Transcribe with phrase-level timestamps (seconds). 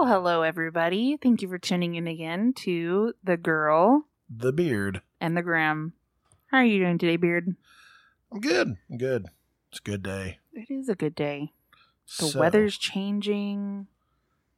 [0.00, 1.18] Well, hello, everybody.
[1.18, 5.02] Thank you for tuning in again to The Girl The beard.
[5.20, 5.92] and the Grim.
[6.46, 7.54] How are you doing today, Beard?
[8.32, 8.78] I'm good.
[8.90, 9.26] I'm good.
[9.68, 10.38] It's a good day.
[10.54, 11.52] It is a good day.
[12.18, 13.88] The So, weather's changing.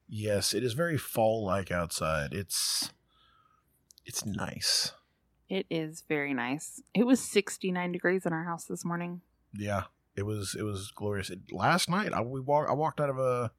[0.09, 2.33] Yes, it is very fall like outside.
[2.33, 2.93] It's
[4.07, 4.93] it's nice.
[5.49, 6.81] It is very nice.
[6.95, 9.23] It was 69 degrees in our house this morning.
[9.53, 9.87] Yeah.
[10.15, 11.31] It was it was glorious.
[11.31, 13.51] It, last night I we walk, I walked out of a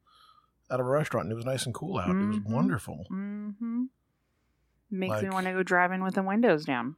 [0.72, 2.10] out of a restaurant and it was nice and cool out.
[2.10, 2.50] It was Mhm.
[2.50, 3.06] wonderful.
[3.12, 3.84] Mm-hmm.
[4.92, 6.96] Makes me want to go driving with the windows down.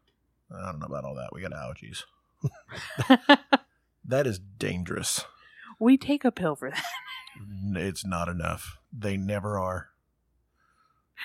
[0.52, 1.30] I don't know about all that.
[1.34, 2.04] We got allergies.
[4.08, 5.26] That is dangerous.
[5.80, 6.84] we take a pill for that.
[7.76, 8.78] It's not enough.
[8.94, 9.90] They never are.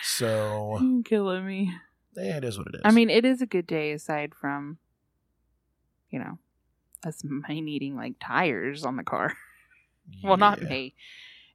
[0.02, 1.74] So You're killing me.
[2.16, 2.80] eh, it is what it is.
[2.84, 4.78] I mean, it is a good day aside from,
[6.08, 6.38] you know,
[7.04, 9.34] us my needing like tires on the car.
[10.24, 10.94] Well, not me.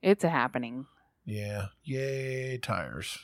[0.05, 0.85] It's a happening.
[1.25, 1.69] Yeah.
[1.83, 3.17] Yay, tires.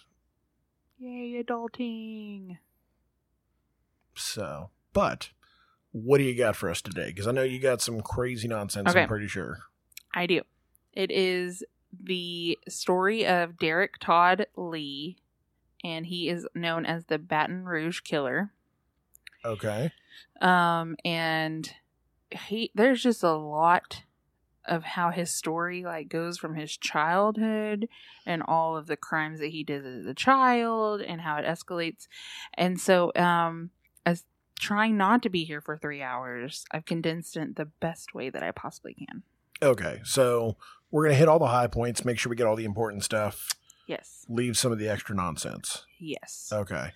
[0.98, 2.58] Yay, adulting.
[4.16, 5.30] So, but
[5.92, 7.06] what do you got for us today?
[7.06, 8.90] Because I know you got some crazy nonsense.
[8.90, 9.04] Okay.
[9.04, 9.60] I'm pretty sure.
[10.16, 10.42] I do.
[10.92, 11.64] It is
[12.04, 15.18] the story of Derrick Todd Lee,
[15.84, 18.54] and he is known as the Baton Rouge Killer.
[19.46, 19.92] Okay.
[20.42, 21.72] Um, and
[22.32, 24.02] he there's just a lot
[24.66, 27.88] of how his story like goes from his childhood
[28.26, 32.08] and all of the crimes that he did as a child and how it escalates.
[32.54, 33.72] And so, um,
[34.06, 34.24] as
[34.60, 38.44] trying not to be here for three hours, I've condensed it the best way that
[38.44, 39.24] I possibly can.
[39.62, 40.02] Okay.
[40.04, 40.58] So
[40.92, 42.06] we're gonna hit all the high points.
[42.06, 43.50] Make sure we get all the important stuff.
[43.88, 44.26] Yes.
[44.30, 45.86] Leave some of the extra nonsense.
[46.00, 46.50] Yes.
[46.54, 46.92] Okay.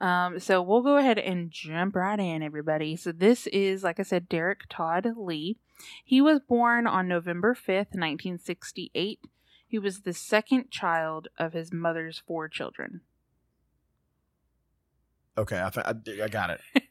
[0.00, 2.96] Um, so we'll go ahead and jump right in, everybody.
[2.96, 5.58] So this is, like I said, Derrick Todd Lee.
[6.04, 9.20] He was born on November 5th, 1968.
[9.66, 13.00] He was the second child of his mother's four children.
[15.38, 15.60] Okay.
[15.60, 16.60] I th- I, I got it.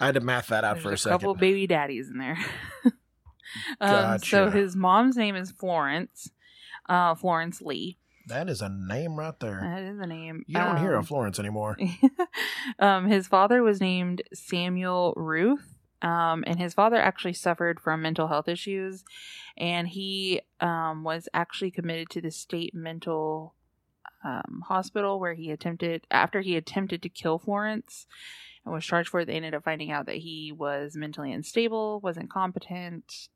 [0.00, 1.18] I had to math that out There's for a, a second.
[1.18, 2.38] couple baby daddies in there.
[3.80, 6.30] um, so his mom's name is Florence,
[6.88, 7.98] uh, Florence Lee.
[8.28, 9.60] That is a name right there.
[9.62, 10.44] That is the name.
[10.46, 11.76] You don't hear Um, of Florence anymore.
[12.78, 18.28] um, his father was named Samuel Ruth, um, and his father actually suffered from mental
[18.28, 19.04] health issues,
[19.56, 23.54] and he um, was actually committed to the state mental
[24.24, 28.06] um, hospital where he attempted after he attempted to kill Florence
[28.64, 29.26] and was charged for it.
[29.26, 33.28] They ended up finding out that he was mentally unstable, wasn't competent,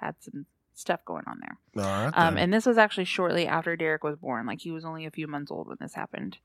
[0.00, 0.46] had some
[0.82, 1.84] stuff going on there.
[1.84, 2.12] All right.
[2.14, 4.46] Um, and this was actually shortly after Derrick was born.
[4.46, 6.36] Like he was only a few months old when this happened.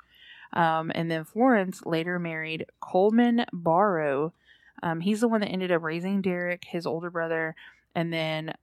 [0.54, 4.32] Um, and then Florence later married Coleman Barrow.
[4.82, 7.56] Um, he's the one that ended up raising Derrick, his older brother,
[7.94, 8.54] and then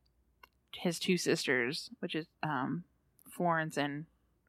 [0.72, 2.84] his two sisters, which is um,
[3.30, 4.06] Florence and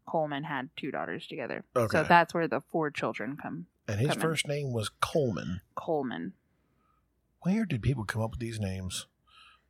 [0.08, 1.66] Coleman had two daughters together.
[1.76, 3.66] So that's where the four children come.
[3.88, 4.22] and his coming.
[4.22, 5.62] first name was Coleman.
[5.76, 6.34] Coleman.
[7.42, 9.08] Where did people come up with these names?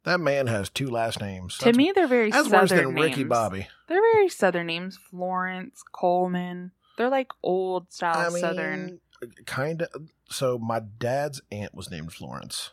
[0.05, 1.57] That man has two last names.
[1.57, 3.29] to me, they're very that's southern worse than Ricky names.
[3.29, 3.67] Bobby.
[3.87, 4.97] They're very southern names.
[4.97, 6.71] Florence, Coleman.
[6.97, 8.99] They're like old style I mean, southern.
[9.45, 10.09] kind of.
[10.29, 12.71] So my dad's aunt was named Florence,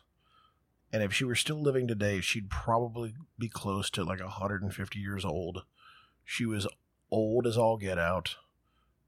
[0.92, 5.24] and if she were still living today, she'd probably be close to like 150 years
[5.24, 5.64] old.
[6.24, 6.66] She was
[7.10, 8.36] old as all get out.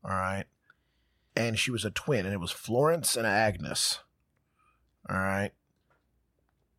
[0.03, 0.45] All right,
[1.37, 4.01] and she was a twin, and it was Florence and Agnes.
[5.09, 5.53] All right.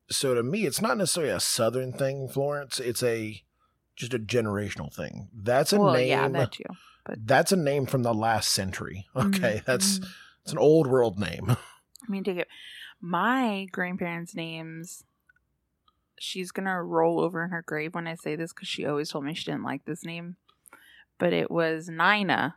[0.09, 2.79] So to me, it's not necessarily a southern thing, Florence.
[2.79, 3.43] It's a
[3.95, 5.29] just a generational thing.
[5.33, 6.07] That's a well, name.
[6.09, 6.63] yeah, that too.
[7.17, 9.07] That's a name from the last century.
[9.15, 9.99] Okay, Mhm, that's
[10.43, 11.49] it's an old world name.
[12.07, 12.47] I mean, take it.
[13.01, 15.03] My grandparents' names.
[16.17, 19.25] She's gonna roll over in her grave when I say this because she always told
[19.25, 20.37] me she didn't like this name,
[21.17, 22.55] but it was Nina,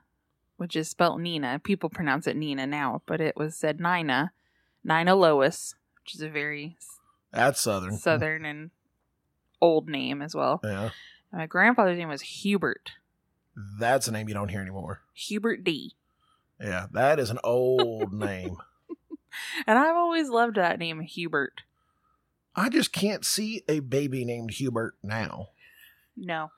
[0.59, 1.61] which is spelled Nina.
[1.63, 4.33] People pronounce it Nina now, but it was said Nina,
[4.85, 6.77] Nina Lois, which is a very
[7.33, 7.99] That's southern.
[7.99, 8.71] southern and
[9.61, 10.61] old name as well.
[10.65, 10.91] Yeah,
[11.33, 12.93] my grandfather's name was Hubert.
[13.79, 15.01] that's a name you don't hear anymore.
[15.15, 15.95] Hubert D.
[16.61, 18.57] Yeah, that is an old name.
[19.67, 21.63] And I've always loved that name, Hubert.
[22.57, 25.51] I just can't see a baby named Hubert now.
[26.17, 26.51] No,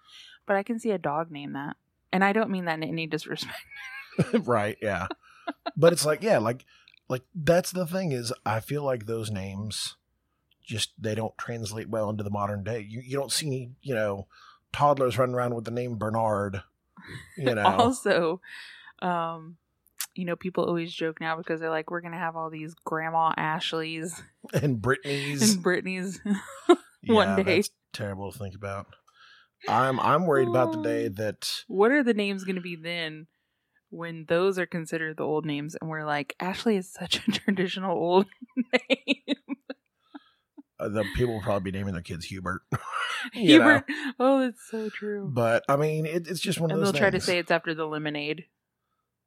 [0.46, 1.76] but I can see a dog named that.
[2.12, 3.58] And I don't mean that in any disrespect.
[4.44, 4.78] right?
[4.80, 5.08] Yeah,
[5.76, 6.64] but it's like yeah, like
[7.08, 9.96] like that's the thing is I feel like those names
[10.70, 12.86] just they don't translate well into the modern day.
[12.88, 14.26] You you don't see you know
[14.72, 16.62] toddlers running around with the name Bernard.
[17.36, 18.40] You know, Also,
[19.02, 19.56] um,
[20.14, 23.32] you know, people always joke now because they're like, we're gonna have all these Grandma
[23.36, 24.22] Ashleys
[24.52, 26.20] and Brittany's and Brittany's.
[27.02, 27.56] Yeah, one day.
[27.56, 28.86] That's terrible to think about.
[29.66, 33.26] I'm I'm worried about the day that What are the names going to be then
[33.88, 37.96] when those are considered the old names and we're like, Ashley is such a traditional
[37.96, 38.26] old
[38.90, 39.36] name?
[40.80, 42.62] Uh, the people will probably be naming their kids Hubert.
[43.34, 43.64] You know?
[43.64, 43.84] Hubert.
[44.18, 45.28] Oh, that's so true.
[45.30, 46.92] But I mean, it, it's just one of and those.
[46.92, 48.46] they'll try to say it's after the lemonade.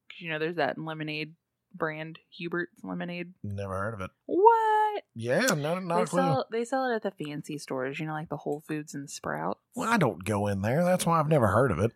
[0.07, 1.35] Because, you know, there's that lemonade
[1.75, 3.33] brand, Hubert's Lemonade.
[3.43, 4.11] Never heard of it.
[4.25, 5.03] What?
[5.15, 6.19] Yeah, not not They a clue.
[6.19, 9.09] sell, they sell it at the fancy stores, you know, like the Whole Foods and
[9.09, 9.59] Sprouts.
[9.75, 10.83] Well, I don't go in there.
[10.83, 11.91] That's why I've never heard of it.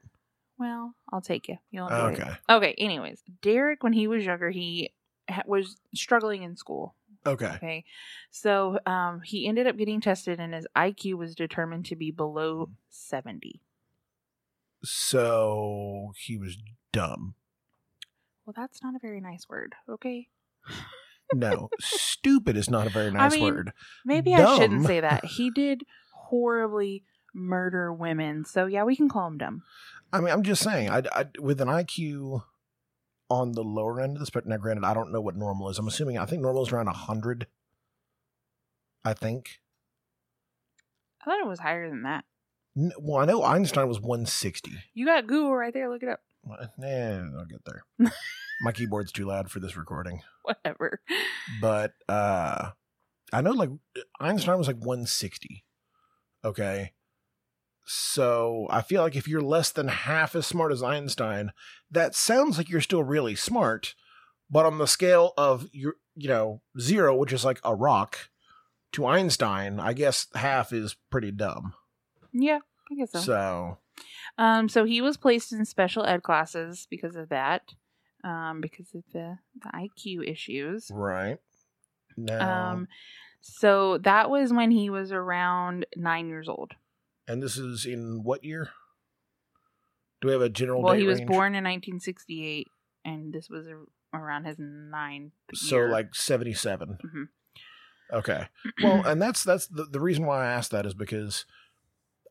[0.60, 1.58] Well, I'll take you.
[1.72, 2.20] You'll enjoy it.
[2.22, 2.32] Okay.
[2.50, 4.94] Okay, anyways, Derrick, when he was younger, he
[5.46, 6.96] was struggling in school.
[7.28, 7.54] Okay.
[7.56, 7.86] Okay.
[8.32, 12.70] So um, he ended up getting tested, and his IQ was determined to be below
[12.90, 13.62] 70.
[14.84, 16.58] So he was
[16.92, 17.36] dumb.
[18.46, 19.76] Well, that's not a very nice word.
[19.90, 20.28] Okay.
[21.34, 23.74] No, stupid is not a very nice mean, word.
[24.06, 25.26] Maybe I shouldn't say that.
[25.38, 25.84] He did
[26.14, 27.04] horribly
[27.34, 28.46] murder women.
[28.46, 29.64] So, yeah, we can call him dumb.
[30.14, 32.44] I mean, I'm just saying, I, I with an IQ
[33.30, 34.52] on the lower end of the spectrum.
[34.52, 35.78] Now, granted, I don't know what normal is.
[35.80, 37.48] I'm assuming I think normal is around hundred.
[39.04, 39.60] I think.
[41.22, 42.26] I thought it was higher than that.
[42.78, 44.72] N- Well, I know Einstein was 160.
[44.94, 45.90] You got Google right there.
[45.90, 46.22] Look it up.
[46.44, 47.84] Well, Nah, I'll get there.
[48.62, 50.22] My keyboard's too loud for this recording.
[50.44, 51.02] Whatever.
[51.62, 52.72] But uh
[53.34, 53.70] I know like
[54.20, 55.66] Einstein was like 160.
[56.46, 56.94] Okay.
[57.88, 61.52] So I feel like if you're less than half as smart as Einstein,
[61.90, 63.96] that sounds like you're still really smart.
[64.50, 68.30] But on the scale of your you know, zero, which is like a rock,
[68.94, 71.74] to Einstein, I guess half is pretty dumb.
[72.34, 72.60] Yeah,
[72.92, 73.20] I guess so.
[73.20, 73.78] So
[74.38, 77.74] Um, so he was placed in special ed classes because of that,
[78.24, 80.90] um, because of the, the IQ issues.
[80.92, 81.38] right.
[82.16, 82.88] Now Um,
[83.42, 86.74] so that was when he was around nine years old.
[87.28, 88.70] And this is in what year?
[90.22, 91.28] Do we have a general well, he was range?
[91.30, 92.68] born in 1968,
[93.06, 93.66] and this was
[94.14, 95.34] around his ninth.
[95.54, 95.90] so year.
[95.90, 97.28] like 77 Mhm.
[98.12, 98.48] okay
[98.84, 101.46] well and that's that's the, the reason why i asked that is because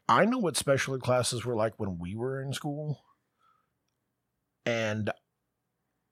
[0.08, 3.02] i know what special ed classes were like when we were in school
[4.64, 5.10] and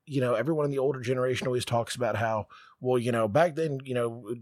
[0.07, 2.47] you know everyone in the older generation always talks about how
[2.81, 4.35] well you know back then you know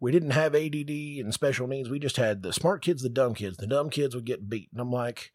[0.00, 1.88] we didn't have add and special needs.
[1.88, 3.56] We just had the smart kids the dumb kids.
[3.56, 4.68] The dumb kids would get beat.
[4.72, 5.32] And i'm like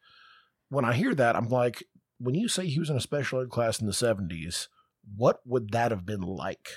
[0.68, 1.84] when i hear that i'm like
[2.18, 4.68] when you say he was in a special ed class in the 70s
[5.16, 6.68] what would that have been like?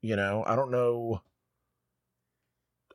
[0.00, 1.22] You know i don't know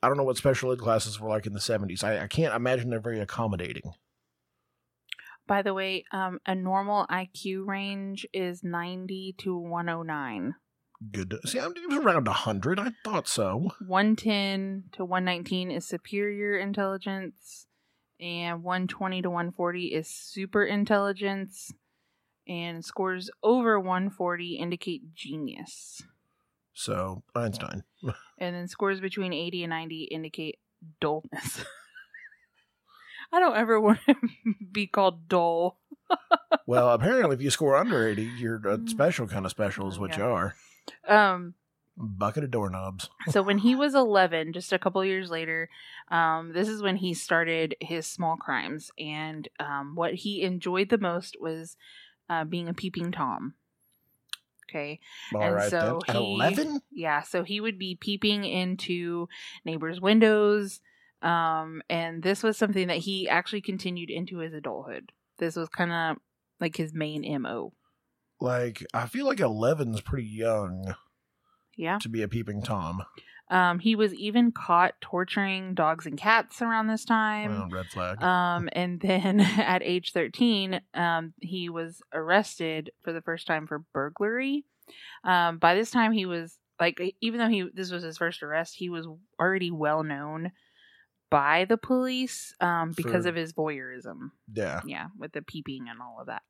[0.02, 2.56] i don't know what special ed classes were like in the 70s i, I can't
[2.56, 3.94] imagine they're very accommodating.
[5.48, 10.56] By the way, um, a normal IQ range is 90 to 109.
[11.12, 15.88] Good to, see i'm it was around 100 i thought so 110 to 119 is
[15.88, 17.68] superior intelligence,
[18.20, 21.74] and 120 to 140 is super intelligence,
[22.48, 26.02] and scores over 140 indicate genius.
[26.74, 27.84] so einstein
[28.40, 30.60] And then scores between 80 and 90 indicate
[31.00, 31.64] dullness.
[33.34, 34.16] I don't ever want to
[34.72, 35.80] be called dull.
[36.68, 38.88] well apparently if you score under 80 you're a mm-hmm.
[38.88, 40.56] special kind of special is oh, what you are
[41.08, 41.56] Um,
[41.98, 43.10] bucket of doorknobs.
[43.30, 45.70] so when he was 11 just a couple years later
[46.10, 50.98] um, this is when he started his small crimes and um, what he enjoyed the
[50.98, 51.76] most was
[52.30, 53.54] uh, being a peeping tom.
[54.70, 55.00] Okay?
[55.36, 56.16] All And right so then.
[56.16, 59.28] At he- 11 yeah so he would be peeping into
[59.66, 60.80] neighbors windows
[61.22, 65.12] um, and this was something that he actually continued into his adulthood.
[65.38, 66.18] This was kind of
[66.60, 67.74] like his main mo
[68.42, 70.96] like i feel like 11's pretty young
[71.82, 71.98] yeah.
[72.02, 73.04] to be a peeping tom.
[73.50, 77.52] Um, he was even caught torturing dogs and cats around this time.
[77.52, 78.24] Well, red flag.
[78.24, 83.84] Um, and then at age 13, um, he was arrested for the first time for
[83.94, 84.64] burglary.
[85.26, 88.76] Um, by this time, he was like, even though he this was his first arrest,
[88.76, 89.06] he was
[89.38, 90.52] already well known
[91.32, 94.30] by the police um, because For- of his voyeurism.
[94.54, 96.44] yeah Yeah, with the peeping and all of that.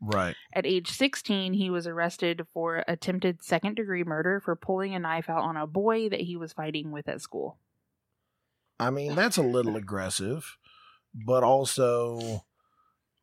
[0.00, 4.98] right At age 16, he was arrested for attempted second degree murder for pulling a
[4.98, 7.58] knife out on a boy that he was fighting with at school.
[8.80, 10.56] I mean, that's a little aggressive,
[11.14, 12.44] but also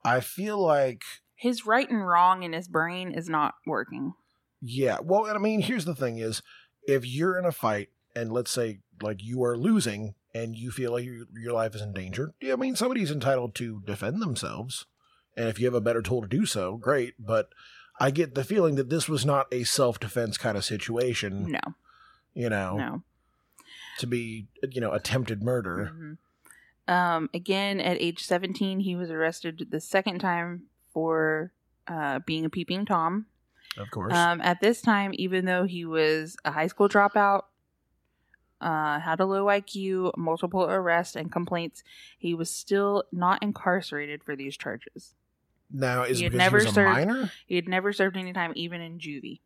[0.05, 1.01] I feel like
[1.35, 4.13] His right and wrong in his brain is not working.
[4.61, 6.41] yeah, well, I mean, here's the thing is
[6.83, 10.91] if you're in a fight and let's say like you are losing and you feel
[10.91, 14.85] like your, your life is in danger, yeah, I mean, somebody's entitled to defend themselves.
[15.35, 17.49] And if you have a better tool to do so, great, but
[17.99, 21.59] I get the feeling that this was not a self-defense kind of situation, No,
[22.33, 23.03] you know, no.
[23.99, 25.91] to be, you know, attempted murder.
[25.93, 26.17] Mhm.
[26.93, 31.51] Um, again, at age 17, he was arrested the second time for
[31.87, 33.27] uh, being a peeping Tom.
[33.77, 34.13] Of course.
[34.13, 37.43] Um, at this time, even though he was a high school dropout,
[38.61, 41.83] uh, had a low IQ, multiple arrests and complaints,
[42.17, 45.15] he was still not incarcerated for these charges.
[45.71, 47.31] now, is he had never he was a served- minor?
[47.45, 49.39] He had never served any time, even in juvie.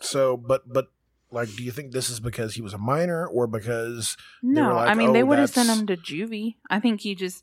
[0.00, 0.90] So, but but
[1.30, 4.90] like, do you think this is because he was a minor, or because No, like,
[4.90, 6.56] I mean they "Oh, would have sent him to juvie.
[6.70, 7.42] I think he just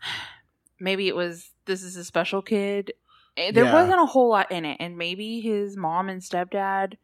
[0.80, 2.92] maybe it was this is a special kid.
[3.36, 3.72] Eh, There Yeah.
[3.72, 6.94] wasn't a whole lot in it, and maybe his mom and stepdad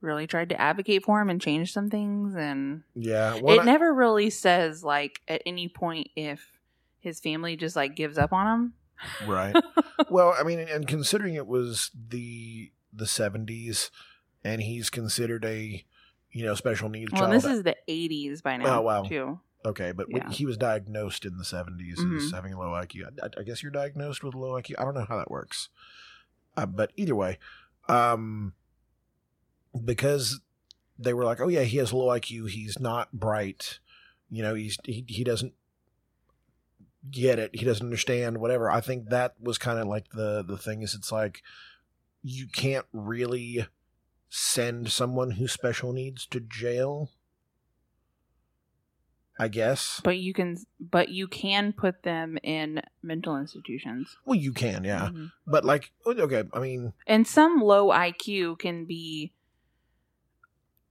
[0.00, 3.64] really tried to advocate for him and change some things, and yeah, well, it I-
[3.64, 6.52] never really says like at any point if
[7.00, 8.72] his family just like gives up on him.
[9.26, 9.54] right?
[10.10, 13.90] well, I mean, and considering it was the the seventies,
[14.44, 15.84] and he's considered a
[16.32, 17.30] you know special needs child.
[17.30, 17.42] Well, child.
[17.44, 18.78] this is the '80s by now.
[18.78, 19.02] Oh, wow.
[19.04, 19.40] too.
[19.64, 20.30] okay, but yeah.
[20.30, 22.32] he was diagnosed in the 70s as Mhm.
[22.34, 23.06] having low IQ.
[23.22, 24.74] I, I guess you're diagnosed with low IQ.
[24.78, 25.68] I don't know how that works,
[26.56, 27.38] uh, but either way,
[27.88, 28.54] um,
[29.84, 30.40] because
[30.98, 32.50] they were like, oh yeah, he has low IQ.
[32.50, 33.78] He's not bright.
[34.30, 35.54] You know, he's he he doesn't
[37.10, 37.54] get it.
[37.54, 38.70] He doesn't understand whatever.
[38.70, 41.42] I think that was kind of like the the thing is it's like
[42.22, 43.66] you can't really
[44.28, 47.10] send someone who's special needs to jail.
[49.40, 50.00] I guess.
[50.02, 54.16] But you can, but you can put them in mental institutions.
[54.24, 55.10] Well, you can, yeah.
[55.12, 55.30] Mhm.
[55.46, 59.32] But like, okay, I mean, And some low IQ can be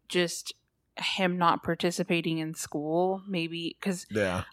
[0.09, 0.53] just
[0.97, 4.43] him not participating in school, maybe because yeah,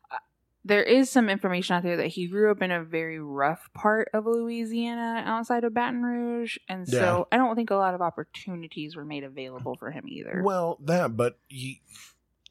[0.65, 4.09] there is some information out there that he grew up in a very rough part
[4.15, 6.57] of Louisiana outside of Baton Rouge.
[6.69, 7.23] And so Yeah.
[7.33, 10.43] I don't think a lot of opportunities were made available for him either.
[10.45, 11.77] Well, that, but you,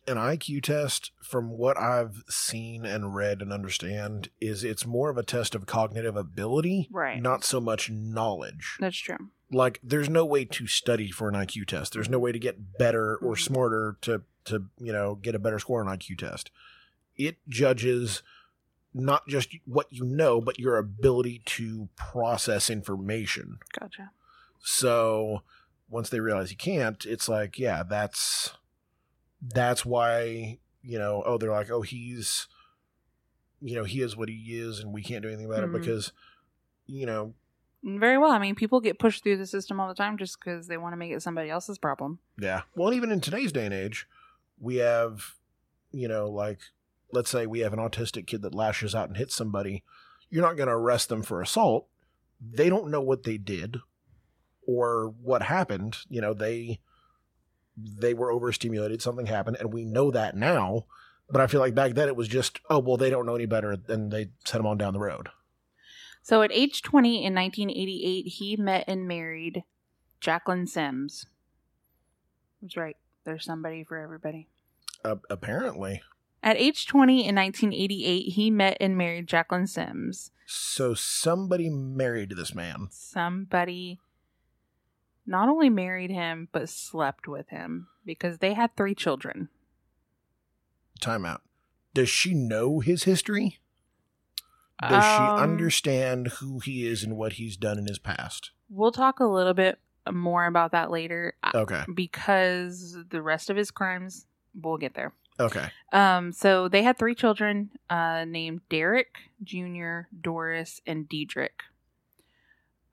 [0.07, 5.17] an IQ test, from what I've seen and read and understand, is it's more of
[5.17, 7.21] a test of cognitive ability, Right.
[7.21, 8.77] Not so much knowledge.
[8.79, 9.29] That's true.
[9.53, 11.93] Like, there's no way to study for an IQ test.
[11.93, 13.39] There's no way to get better or Mhm.
[13.39, 16.51] smarter to to you know get a better score on an IQ test.
[17.15, 18.23] It judges
[18.93, 23.59] not just what you know, but your ability to process information.
[23.79, 24.11] Gotcha.
[24.59, 25.43] So
[25.89, 28.51] once they realize you can't, it's like, yeah, that's
[29.41, 31.23] that's why you know.
[31.25, 32.47] Oh, they're like, oh, he's
[33.61, 35.75] you know he is what he is, and we can't do anything about Mhm.
[35.75, 36.11] it because
[36.85, 37.33] you know,
[37.83, 38.31] Very well.
[38.31, 40.93] I mean, people get pushed through the system all the time just because they want
[40.93, 42.19] to make it somebody else's problem.
[42.39, 42.61] yeah.
[42.75, 44.07] Well, even in today's day and age,
[44.59, 45.33] we have
[45.91, 46.59] you know like
[47.11, 49.83] let's say we have an autistic kid that lashes out and hits somebody.
[50.29, 51.87] You're not going to arrest them for assault.
[52.41, 53.77] They don't know what they did
[54.65, 55.97] or what happened.
[56.09, 56.79] You know, they
[57.77, 60.85] they were overstimulated, something happened, and we know that now.
[61.29, 63.45] But I feel like back then it was just, oh well, they don't know any
[63.45, 65.29] better, and they set them on down the road.
[66.23, 69.63] So at age 20 in 1988, he met and married
[70.21, 71.25] Jacqueline Sims.
[72.61, 72.95] That's right.
[73.25, 74.47] There's somebody for everybody.
[75.03, 76.01] Uh, apparently,
[76.41, 80.31] At age 20 in 1988, he met and married Jacqueline Sims.
[80.45, 82.87] so somebody married this man.
[82.91, 83.99] Somebody
[85.25, 89.49] not only married him, but slept with him because they had three children.
[91.01, 91.39] Timeout.
[91.93, 93.59] Does she know his history?
[94.89, 98.51] Does Um, she understand who he is and what he's done in his past?
[98.69, 99.79] We'll talk a little bit
[100.11, 101.83] more about that later Okay.
[101.93, 104.25] because the rest of his crimes,
[104.59, 105.13] we'll get there.
[105.39, 105.67] Okay.
[105.91, 111.63] Um, so they had three children, uh, named Derrick Jr., Doris, and Diedrich.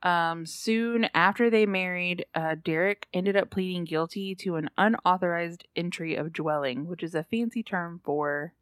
[0.03, 6.15] Um, soon after they married, uh, Derrick ended up pleading guilty to an unauthorized entry
[6.15, 8.53] of dwelling, which is a fancy term for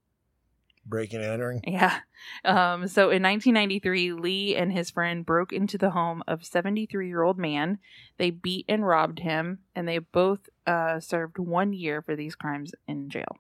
[0.86, 1.62] Breaking and entering.
[1.68, 2.00] yeah.
[2.44, 7.22] Um, so in 1993, Lee and his friend broke into the home of 73 year
[7.22, 7.78] old man.
[8.18, 12.74] They beat and robbed him, and they both uh, served one year for these crimes
[12.88, 13.38] in jail.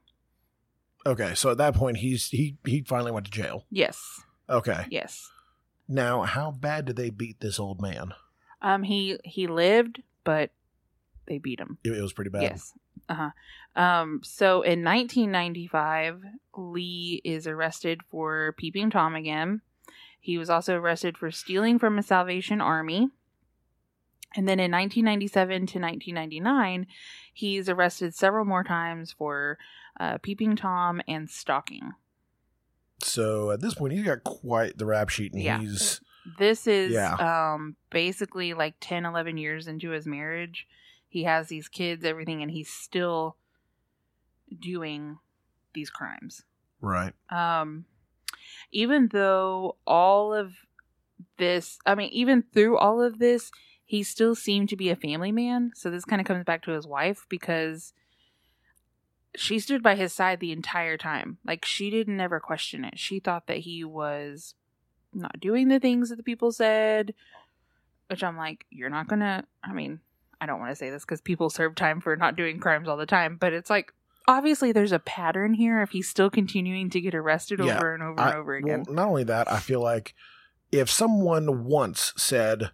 [1.06, 1.34] Okay.
[1.34, 3.66] So at that point, he's he he finally went to jail.
[3.72, 4.86] Yes, Okay.
[4.90, 5.30] yes.
[5.88, 8.14] Now, how bad did they beat this old man?
[8.62, 10.52] Um, he he lived, but
[11.26, 11.78] they beat him.
[11.84, 12.44] It, it was pretty bad.
[12.44, 12.74] Yes.
[13.08, 13.30] Uh huh.
[13.76, 16.22] Um, so in 1995,
[16.58, 19.62] Lee is arrested for peeping Tom again.
[20.20, 23.10] He was also arrested for stealing from a Salvation Army.
[24.36, 26.88] And then in 1997 to 1999,
[27.34, 29.58] he's arrested several more times for
[30.00, 31.94] uh, peeping Tom and stalking.
[33.02, 35.60] So at this point, he's got quite the rap sheet, and Yeah.
[35.60, 36.02] he's
[36.38, 37.14] This is Yeah.
[37.54, 40.68] um, basically like 10, 11 years into his marriage.
[41.08, 43.38] He has these kids, everything, and he's still
[44.58, 45.18] doing
[45.74, 46.44] these crimes.
[46.82, 47.14] Right.
[47.30, 47.86] Um,
[48.72, 50.54] even though all of
[51.38, 53.52] this, I mean, even through all of this,
[53.86, 55.72] he still seemed to be a family man.
[55.76, 57.94] So this kind of comes back to his wife because
[59.36, 61.38] she stood by his side the entire time.
[61.46, 63.00] Like she didn't ever question it.
[63.00, 64.56] She thought that he was
[65.14, 67.14] not doing the things that the people said,
[68.08, 69.46] which I'm like, you're not gonna.
[69.64, 70.00] I mean,
[70.40, 72.98] I don't want to say this because people serve time for not doing crimes all
[72.98, 73.94] the time, but it's like
[74.30, 78.04] obviously there's a pattern here if he's still continuing to get arrested Yeah, over and
[78.04, 78.84] over I- and over again.
[78.88, 80.14] Well, not only that, I feel like
[80.72, 82.72] if someone once said,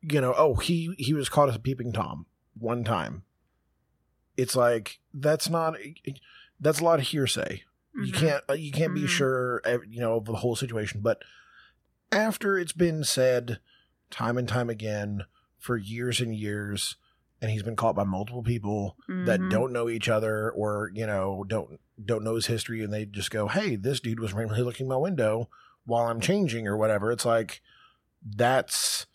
[0.00, 2.26] you know, oh, he he was caught as a peeping tom
[2.58, 3.22] one time,
[4.36, 5.76] it's like that's not
[6.58, 7.62] that's a lot of hearsay.
[7.94, 8.16] You Mhm.
[8.16, 9.08] can't uh, you can't be Mhm.
[9.08, 11.00] sure, uh, you know, of the whole situation.
[11.02, 11.22] But
[12.10, 13.60] after it's been said
[14.10, 15.24] time and time again
[15.58, 16.96] for years and years,
[17.42, 19.50] and he's been caught by multiple people that Mhm.
[19.50, 23.30] don't know each other or you know don't don't know his history, and they just
[23.30, 25.50] go, "Hey, this dude was randomly looking my window
[25.84, 27.60] while I'm changing or whatever." It's like
[28.24, 29.06] that's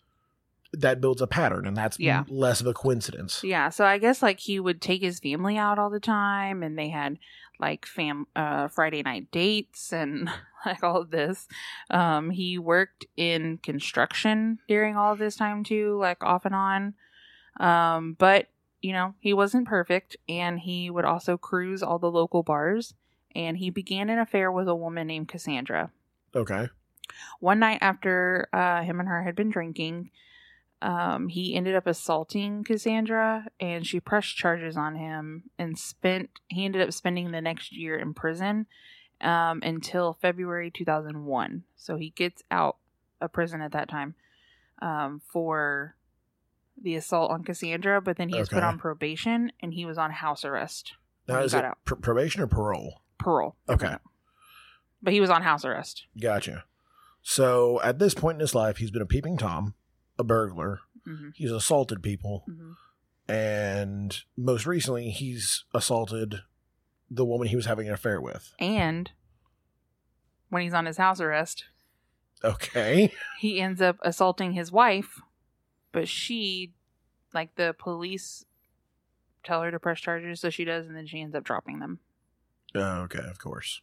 [0.74, 2.24] that builds a pattern, and that's Yeah.
[2.28, 3.42] less of a coincidence.
[3.42, 6.78] Yeah, so I guess like he would take his family out all the time and
[6.78, 7.18] they had
[7.58, 10.28] like fam uh Friday night dates and
[10.66, 11.48] like all of this.
[11.90, 16.94] Um he worked in construction during all of this time too, like off and on.
[17.58, 18.48] Um but
[18.80, 22.94] you know, he wasn't perfect and he would also cruise all the local bars
[23.34, 25.90] and he began an affair with a woman named Cassandra.
[26.34, 26.68] Okay.
[27.40, 30.10] One night after uh, him and her had been drinking,
[30.80, 36.30] um, he ended up assaulting Cassandra, and she pressed charges on him and spent.
[36.48, 38.66] He ended up spending the next year in prison
[39.20, 41.64] um, until February 2001.
[41.76, 42.76] So he gets out
[43.20, 44.14] of prison at that time
[44.80, 45.96] um, for
[46.82, 50.10] the assault on Cassandra, but then he was put on probation and he was on
[50.10, 50.94] house arrest.
[51.26, 53.02] Now is it pr- probation or parole?
[53.18, 53.56] Parole.
[53.68, 53.96] Okay.
[55.02, 56.06] But he was on house arrest.
[56.20, 56.64] Gotcha.
[57.22, 59.74] So at this point in his life, he's been a peeping tom,
[60.18, 60.80] a burglar.
[61.04, 62.72] hmm He's assaulted people, hmm
[63.30, 66.40] and most recently, he's assaulted
[67.10, 68.54] the woman he was having an affair with.
[68.58, 69.10] And
[70.48, 71.64] when he's on his house arrest,
[72.42, 73.12] Okay.
[73.38, 75.20] he ends up assaulting his wife,
[75.98, 76.70] but she,
[77.34, 78.44] like the police,
[79.42, 81.98] tell her to press charges, so she does, and then she ends up dropping them.
[82.72, 83.82] Oh, okay, of course.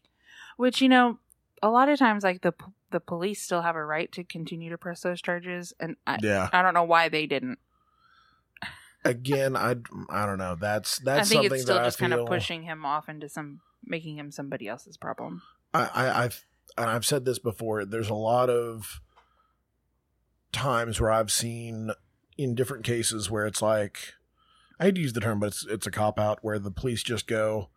[0.55, 1.19] Which you know,
[1.61, 2.53] a lot of times, like the
[2.91, 6.47] the police still have a right to continue to press those charges, and I Yeah.
[6.53, 7.59] I don't know why they didn't.
[9.03, 9.75] Again, I
[10.09, 10.55] I don't know.
[10.55, 12.09] That's that's I think something it's still that just I feel.
[12.11, 15.41] kind of pushing him off into some, making him somebody else's problem.
[15.73, 16.45] I, I I've
[16.77, 17.83] and I've said this before.
[17.83, 19.01] There's a lot of
[20.53, 21.91] times where I've seen
[22.37, 24.13] in different cases where it's like
[24.79, 27.01] I hate to use the term, but it's it's a cop out where the police
[27.03, 27.69] just go,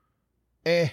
[0.67, 0.89] eh,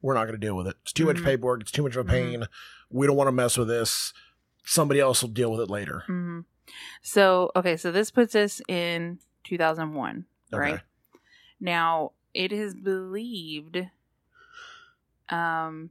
[0.00, 0.76] we're not going to deal with it.
[0.82, 1.24] It's too much Mhm.
[1.24, 1.60] paperwork.
[1.60, 2.46] It's too much of a pain.
[2.90, 4.12] We don't want to mess with this.
[4.64, 6.04] Somebody else will deal with it later.
[6.06, 6.40] hmm
[7.02, 10.58] So okay, so this puts us in 2001, Okay.
[10.60, 10.80] right?
[11.60, 13.88] Now it is believed,
[15.28, 15.90] um,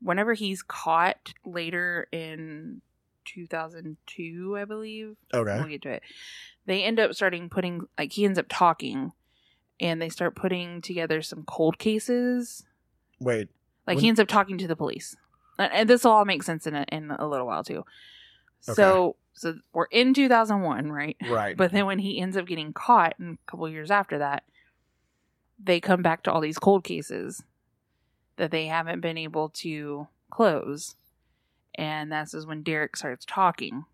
[0.00, 2.80] whenever he's caught later in
[3.24, 5.16] 2002, I believe.
[5.32, 5.56] Okay.
[5.58, 6.02] We'll get to it.
[6.66, 9.12] They end up starting putting like he ends up talking,
[9.80, 12.64] and they start putting together some cold cases.
[13.20, 13.48] Wait.
[13.86, 15.16] Like When- he ends up talking to the police,
[15.58, 17.84] and, this will all make sense in a, in a little while too.
[18.60, 21.16] So so we're in 2001, right?
[21.28, 21.56] Right.
[21.56, 24.44] But then when he ends up getting caught, and a couple years after that,
[25.62, 27.42] they come back to all these cold cases
[28.36, 30.96] that they haven't been able to close,
[31.76, 33.84] and that's is when Derrick starts talking.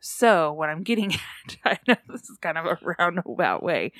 [0.00, 1.12] So what I'm getting
[1.44, 3.92] at, I know this is kind of a roundabout way,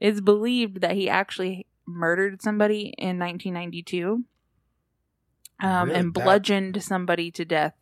[0.00, 4.24] it's believed that he actually murdered somebody in 1992
[5.60, 5.98] um, Really?
[6.00, 7.74] and That- bludgeoned somebody to death,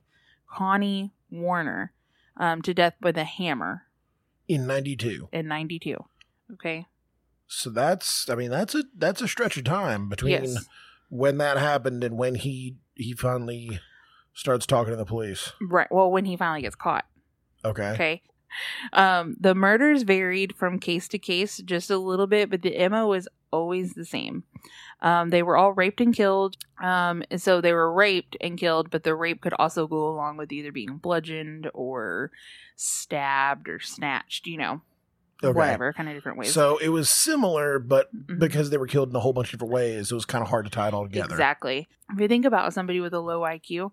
[0.49, 1.93] Connie Warner,
[2.37, 3.87] um, to death with a hammer
[4.49, 5.29] in 92.
[5.33, 5.97] in 92.
[6.55, 6.87] Okay.
[7.47, 10.67] So that's I mean that's a that's a stretch of time between Yes.
[11.11, 13.79] when that happened and when he he finally
[14.35, 15.53] starts talking to the police.
[15.61, 15.89] Right.
[15.91, 17.05] Well, when he finally gets caught.
[17.65, 17.91] Okay.
[17.91, 18.23] Okay.
[18.93, 23.07] Um, the murders varied from case to case just a little bit, but the MO
[23.07, 24.45] was always the same.
[25.01, 26.57] Um, they were all raped and killed.
[26.83, 30.37] Um, and so they were raped and killed, but the rape could also go along
[30.37, 32.31] with either being bludgeoned or
[32.77, 34.83] stabbed or snatched, you know,
[35.43, 35.57] Okay.
[35.57, 36.53] whatever, kind of different ways.
[36.53, 38.39] So it was similar, but Mhm.
[38.39, 40.51] because they were killed in a whole bunch of different ways, it was kind of
[40.51, 41.31] hard to tie it all together.
[41.31, 41.89] Exactly.
[42.13, 43.93] If you think about somebody with a low IQ,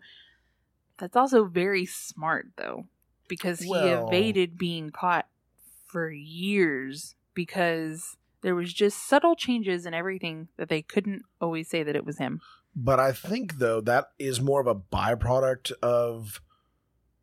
[1.00, 2.86] that's also very smart though,
[3.28, 5.28] because he Well- evaded being caught
[5.88, 11.84] for years because there was just subtle changes in everything that they couldn't always say
[11.84, 12.40] that it was him.
[12.76, 16.42] But I think though that is more of a byproduct of,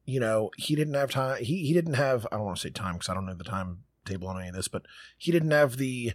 [0.05, 1.43] you know, he didn't have time.
[1.43, 2.27] He he didn't have.
[2.31, 4.55] I don't want to say time because I don't know the timetable on any of
[4.55, 4.83] this, but
[5.17, 6.13] he didn't have the,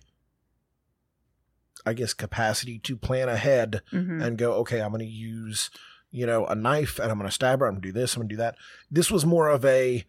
[1.86, 4.24] I guess, capacity to plan ahead Mhm.
[4.24, 5.72] and go, okay, I'm going to use,
[6.12, 7.66] you know, a knife and I'm going to stab her.
[7.68, 8.16] I'm going to do this.
[8.16, 8.56] I'm going to do that.
[8.92, 10.06] This was more of a.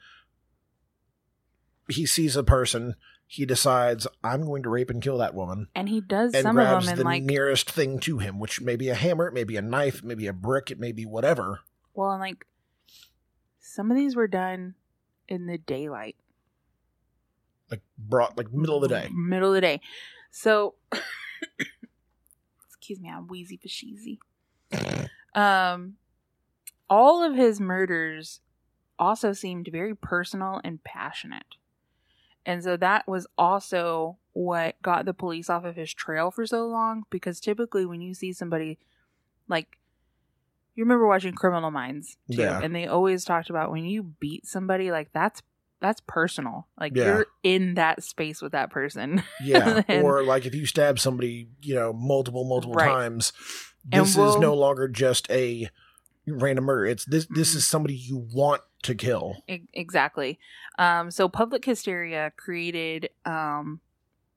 [1.88, 2.94] He sees a person.
[3.26, 6.58] He decides, I'm going to rape and kill that woman and he does and some
[6.58, 9.26] of grabs them in the like nearest thing to him, which may be a hammer,
[9.26, 11.60] it may be a knife, it may be a brick, it may be whatever.
[11.94, 12.46] well, and like
[13.58, 14.74] some of these were done
[15.28, 16.16] in the daylight,
[17.70, 19.08] Like brought like middle of the day.
[19.10, 19.80] middle of the day.
[20.30, 20.74] So,
[22.68, 24.18] excuse me, I'm wheezy for sheezy.
[25.34, 25.94] Um,
[26.90, 28.40] all of his murders
[28.98, 31.56] also seemed very personal and passionate.
[32.44, 36.66] And so that was also what got the police off of his trail for so
[36.66, 38.78] long because typically when you see somebody
[39.48, 39.78] like
[40.74, 42.60] you remember watching Criminal Minds too Yeah.
[42.62, 45.42] and they always talked about when you beat somebody like that's
[45.80, 46.66] that's personal.
[46.80, 47.04] Like Yeah.
[47.06, 49.22] you're in that space with that person.
[49.42, 49.82] Yeah.
[49.88, 52.88] And- or like if you stab somebody, you know, multiple, multiple Right.
[52.88, 53.32] times,
[53.84, 55.68] This is we'll- no longer just a
[56.26, 56.86] random murder.
[56.86, 59.42] It's this this is somebody you want to kill.
[59.48, 60.38] Exactly.
[60.78, 63.80] Um, so public hysteria created um,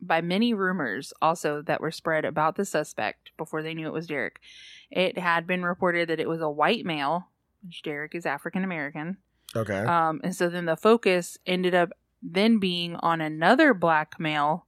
[0.01, 4.07] by many rumors also that were spread about the suspect before they knew it was
[4.07, 4.39] Derrick.
[4.91, 7.29] It had been reported that it was a white male,
[7.65, 9.17] which Derrick is African American.
[9.55, 9.79] Okay.
[9.79, 14.65] Um, and so then the focus ended up then being on another black male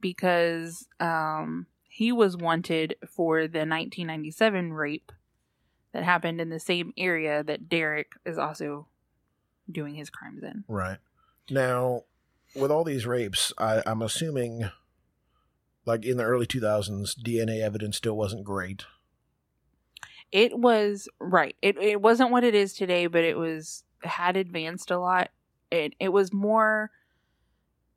[0.00, 1.66] because um,
[2.02, 5.12] he was wanted for the 1997 rape
[5.92, 8.88] that happened in the same area that Derrick is also
[9.70, 10.64] doing his crimes in.
[10.66, 10.98] right.
[11.48, 12.02] Now,
[12.56, 14.68] with all these rapes, I, I'm assuming
[15.86, 18.82] like in the early 2000s, DNA evidence still wasn't great.
[20.32, 21.54] It was right.
[21.62, 25.30] It it wasn't what it is today, but it was had advanced a lot.
[25.70, 26.90] It it was more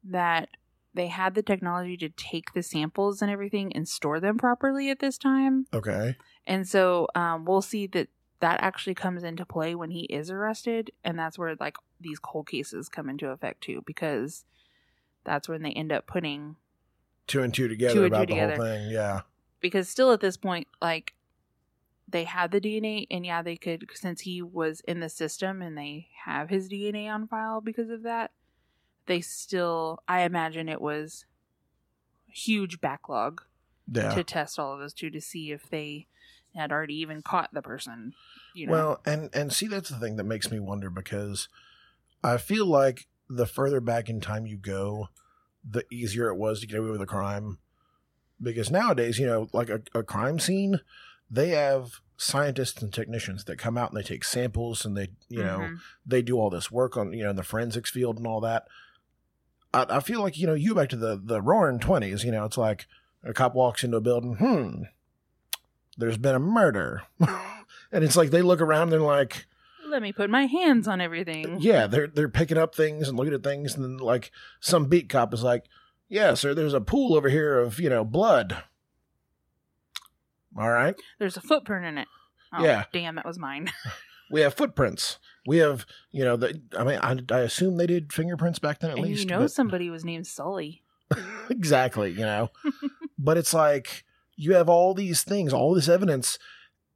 [0.04, 0.50] that
[0.96, 5.00] they had the technology to take the samples and everything and store them properly at
[5.00, 5.68] this time.
[5.74, 6.16] Okay.
[6.48, 8.08] And so um, we'll see that
[8.40, 12.48] that actually comes into play when he is arrested, and that's where like these cold
[12.48, 14.46] cases come into effect too, because
[15.24, 16.56] that's when they end up putting
[17.28, 18.92] Two and two together Two and two about the whole thing.
[18.92, 19.22] Yeah.
[19.60, 21.14] because still at this point like
[22.08, 25.76] they had the DNA and yeah they could since he was in the system and
[25.76, 28.30] they have his DNA on file because of that
[29.08, 31.26] they still I imagine it was
[32.30, 33.44] a huge backlog
[33.92, 34.14] Yeah.
[34.16, 36.08] to test all of those two to see if they
[36.56, 38.14] had already even caught the person
[38.54, 41.50] you know Well, and and see that's the thing that makes me wonder because
[42.24, 45.10] I feel like the further back in time you go,
[45.70, 47.60] the easier it was to get away with a crime.
[48.42, 50.82] Because nowadays, you know, like a, a crime scene,
[51.32, 55.44] they have scientists and technicians that come out and they take samples and they, you
[55.44, 55.80] know, Mhm.
[56.06, 58.68] they do all this work on, you know, in the forensics field and all that.
[59.76, 62.32] I, I feel like, you know, you go back to the, the roaring 20s, you
[62.32, 62.88] know, it's like
[63.24, 64.84] a cop walks into a building, hmm,
[65.98, 67.04] there's been a murder.
[67.20, 69.46] and it's like they look around and they're like,
[69.88, 73.34] let me put my hands on everything yeah, they're they're picking up things and looking
[73.34, 75.66] at things, and then like some beat cop is like,
[76.10, 78.64] yeah, sir, there's a pool over here of you know blood.
[80.58, 82.08] All right, there's a footprint in it
[82.54, 82.86] oh, Yeah.
[82.94, 83.72] damn that was mine
[84.32, 85.20] we have footprints.
[85.48, 86.62] We have you know the.
[86.78, 89.22] I mean, I, I assume they did fingerprints back then at and least.
[89.22, 90.82] you know but- somebody was named Sully
[91.50, 92.50] exactly, you know.
[93.20, 94.04] but it's like
[94.36, 96.40] you have all these things, all this evidence,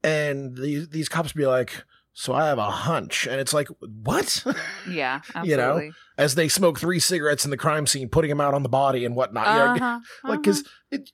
[0.03, 4.43] and these these cops be like, "So I have a hunch," and it's like, "What?"
[4.89, 5.63] yeah You know?
[5.71, 8.69] absolutely As they smoke three cigarettes in the crime scene, putting them out on the
[8.69, 9.47] body and whatnot.
[9.47, 10.37] You know, uh-huh, like uh-huh.
[10.37, 11.11] because it.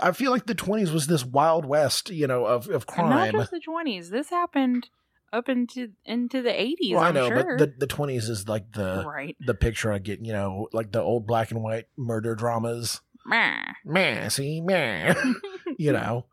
[0.00, 3.30] I feel like the twenties was this wild west, you know, of of And not
[3.30, 3.32] crime.
[3.32, 4.10] just the twenties.
[4.10, 4.88] This happened
[5.32, 6.94] up into into the eighties.
[6.94, 7.36] Well, I know, sure.
[7.36, 9.36] but the the twenties is like the right.
[9.40, 13.00] the picture I get, you know, like the old black and white murder dramas.
[13.24, 13.62] Meh.
[13.84, 15.14] Meh, see, meh.
[15.78, 16.26] you know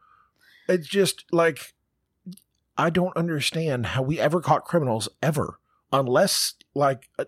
[0.68, 1.74] it's just like
[2.78, 5.60] i don't understand how we ever caught criminals ever
[5.92, 7.26] unless like uh,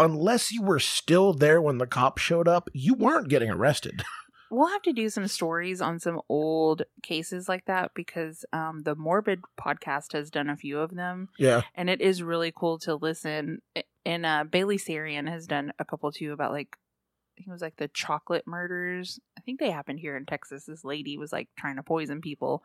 [0.00, 4.02] unless you were still there when the cops showed up you weren't getting arrested
[4.50, 8.94] We'll have to do some stories on some old cases like that because um, the
[8.94, 12.94] Morbid podcast has done a few of them, yeah and it is really cool to
[12.94, 13.60] listen.
[14.04, 17.62] And uh, Bailey Sarian has done a couple too about like I think it was
[17.62, 19.20] like the chocolate murders.
[19.38, 20.64] I think they happened here in Texas.
[20.64, 22.62] This lady was like trying to poison people,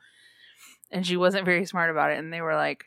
[0.89, 2.17] and she wasn't very smart about it.
[2.17, 2.85] And they were like,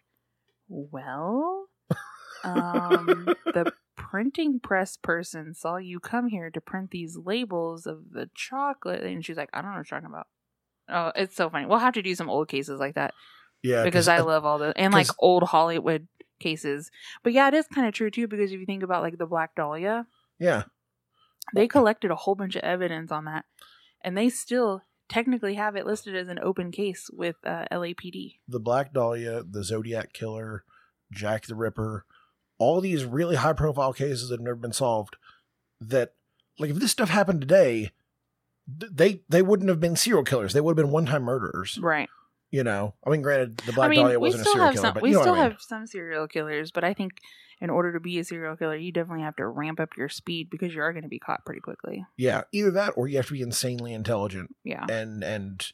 [0.68, 1.68] "Well,
[2.44, 8.30] um, the printing press person saw you come here to print these labels of the
[8.34, 10.28] chocolate," and she's like, "I don't know what you're talking about."
[10.88, 11.66] Oh, it's so funny.
[11.66, 13.12] We'll have to do some old cases like that
[13.62, 16.06] Yeah, because I love all the and like old Hollywood
[16.38, 16.90] cases.
[17.22, 19.26] But yeah, it is kind of true too because if you think about like the
[19.26, 20.06] Black Dahlia,
[20.38, 20.64] yeah,
[21.54, 23.44] they collected a whole bunch of evidence on that,
[24.02, 28.38] and they still technically have it listed as an open case with uh, LAPD.
[28.48, 30.64] the Black Dahlia, the Zodiac Killer,
[31.12, 32.04] Jack the Ripper,
[32.58, 35.16] all these really high profile cases that have never been solved.
[35.80, 36.14] That
[36.58, 37.90] like if this stuff happened today,
[38.66, 40.52] they they wouldn't have been serial killers.
[40.52, 41.78] They would have been one time murderers.
[41.80, 42.08] Right.
[42.50, 44.94] You know, I mean, granted, the Black I mean, Dahlia wasn't a serial killer, some.
[44.94, 45.50] but We still I mean.
[45.50, 47.12] have some serial killers, but I think
[47.60, 50.48] in order to be a serial killer, you definitely have to ramp up your speed
[50.48, 52.06] because you are going to be caught pretty quickly.
[52.16, 54.86] Yeah, either that or you have to be insanely intelligent Yeah.
[54.88, 55.66] and and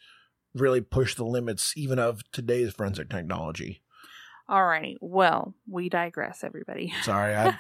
[0.55, 3.82] really push the limits even of today's forensic technology.
[4.53, 4.97] Alrighty.
[5.01, 6.93] Well, we digress, everybody.
[7.03, 7.57] Sorry, I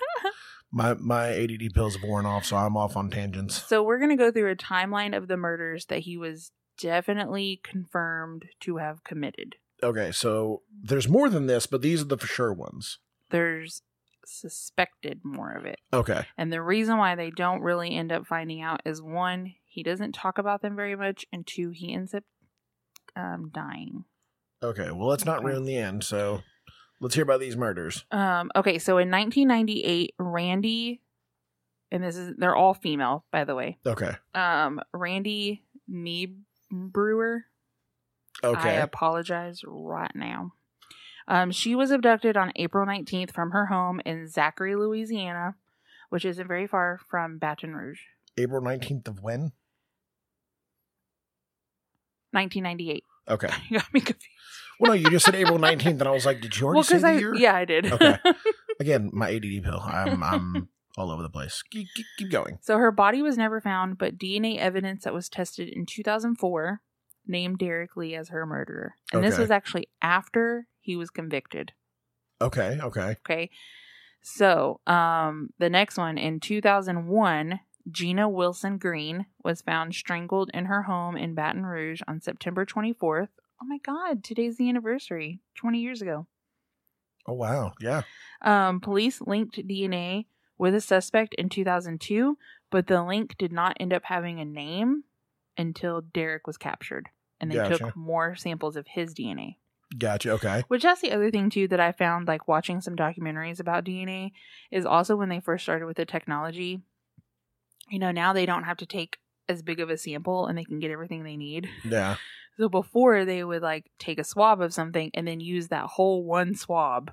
[0.70, 3.66] my my ADD pills have worn off, so I'm off on tangents.
[3.66, 7.60] So we're going to go through a timeline of the murders that he was definitely
[7.64, 9.56] confirmed to have committed.
[9.82, 12.98] Okay, so there's more than this, but these are the for sure ones.
[13.30, 13.82] There's
[14.24, 15.80] suspected more of it.
[15.92, 19.82] Okay, And the reason why they don't really end up finding out is one, he
[19.82, 22.22] doesn't talk about them very much, and two, he ends up
[23.16, 24.04] um, dying.
[24.62, 24.90] okay.
[24.92, 26.04] Well, let's not ruin the end.
[26.04, 26.42] So
[27.02, 28.06] let's hear about these murders.
[28.10, 31.02] Um, okay, so in 1998, Randi,
[31.90, 33.76] and this is they're all female, by the way.
[33.86, 36.34] Okay, Um, Randy Me
[36.70, 37.44] Brewer.
[38.42, 38.70] Okay.
[38.70, 40.52] I apologize right now.
[41.28, 45.54] Um, she was abducted on April 19th from her home in Zachary, Louisiana,
[46.08, 48.00] which isn't very far from Baton Rouge.
[48.38, 49.52] April nineteenth of when?
[52.32, 53.04] 1998.
[53.28, 53.48] Okay.
[53.68, 54.28] You got me confused.
[54.80, 56.84] Well, no, you just said April nineteenth, and I was like, did you already Well,
[56.84, 57.34] say the I year?
[57.34, 57.92] yeah I did.
[57.92, 58.18] Okay.
[58.80, 59.80] Again, my ADD pill.
[59.80, 61.62] I'm I'm all over the place.
[61.70, 62.58] Keep, keep, going.
[62.60, 66.80] So her body was never found, but DNA evidence that was tested in 2004
[67.26, 68.96] named Derrick Lee as her murderer.
[69.12, 71.72] And this was actually after he was convicted.
[72.40, 73.50] Okay, okay, Okay.
[74.20, 80.82] So, um, the next one in 2001, Gina Wilson Green was found strangled in her
[80.82, 83.28] home in Baton Rouge on September 24th.
[83.62, 86.26] Oh my God, today's the anniversary, 20 years ago.
[87.28, 88.02] Oh wow, yeah.
[88.40, 90.26] Um, police linked DNA
[90.58, 92.36] with a suspect in 2002,
[92.72, 95.04] but the link did not end up having a name
[95.56, 97.10] until Derrick was captured.
[97.40, 97.78] And they Gotcha.
[97.78, 99.58] took more samples of his DNA.
[99.96, 100.32] Gotcha.
[100.32, 100.64] Okay.
[100.66, 104.32] Which that's the other thing too that I found like watching some documentaries about DNA
[104.72, 106.80] is also when they first started with the technology.
[107.88, 110.64] You know, now they don't have to take as big of a sample and they
[110.64, 111.68] can get everything they need.
[111.84, 112.16] Yeah.
[112.58, 116.24] So before they would like take a swab of something and then use that whole
[116.24, 117.12] one swab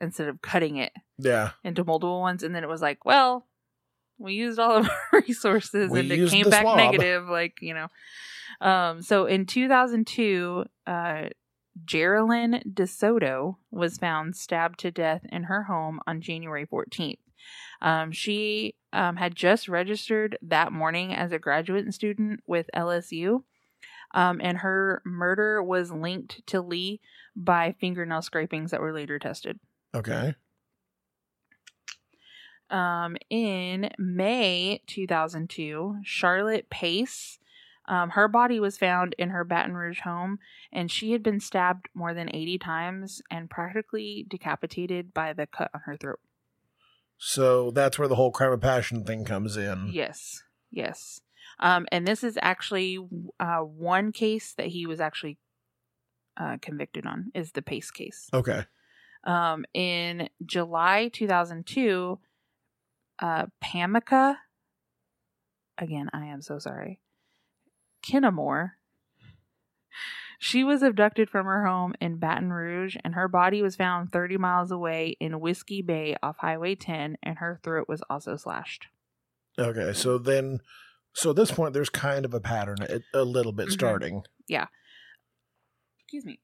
[0.00, 1.50] instead of cutting it Yeah.
[1.64, 3.46] into multiple ones and then it was like, well,
[4.18, 6.76] we used all of our resources We and it came back swab.
[6.76, 7.86] negative like, you know.
[8.60, 11.22] Um so in 2002, uh
[11.84, 17.18] Geraldine DeSoto was found stabbed to death in her home on January 14th.
[17.80, 23.44] Um, she um, had just registered that morning as a graduate student with LSU,
[24.12, 27.00] um, and her murder was linked to Lee
[27.36, 29.58] by fingernail scrapings that were later tested.
[29.94, 30.34] Okay.
[32.70, 37.38] Um, in May 2002, Charlotte Pace,
[37.88, 40.38] um, her body was found in her Baton Rouge home,
[40.72, 45.70] and she had been stabbed more than 80 times and practically decapitated by the cut
[45.74, 46.20] on her throat.
[47.18, 49.90] So that's where the whole crime of passion thing comes in.
[49.92, 51.20] Yes, yes.
[51.60, 52.98] Um, and this is actually
[53.38, 55.38] uh, one case that he was actually
[56.36, 58.28] uh, convicted on is the Pace case.
[58.32, 58.64] Okay.
[59.24, 62.18] Um, in July 2002,
[63.18, 64.36] uh, Pamika,
[65.76, 67.00] again, I am so sorry,
[68.02, 68.72] Kinamore,
[70.42, 74.38] she was abducted from her home in Baton Rouge, and her body was found 30
[74.38, 78.86] miles away in Whiskey Bay off Highway 10, and her throat was also slashed.
[79.58, 79.92] Okay.
[79.92, 80.60] So then,
[81.12, 83.72] so at this point, there's kind of a pattern, a, a little bit Mhm.
[83.72, 84.22] starting.
[84.48, 84.66] Yeah.
[86.04, 86.40] Excuse me.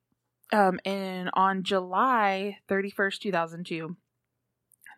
[0.53, 3.97] Um, and on July 31st, 2002,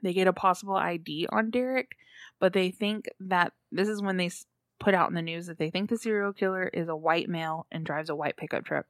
[0.02, 1.92] they get a possible ID on Derrick,
[2.38, 4.30] but they think that this is when they
[4.78, 7.66] put out in the news that they think the serial killer is a white male
[7.72, 8.86] and drives a white pickup truck.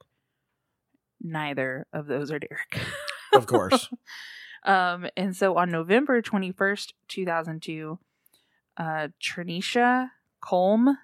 [1.21, 2.79] Neither of those are Derrick.
[3.33, 3.89] Of course.
[4.65, 7.97] Um, and so on November 21st, 2002,
[8.75, 10.09] uh, Trinisha
[10.41, 10.95] Colm,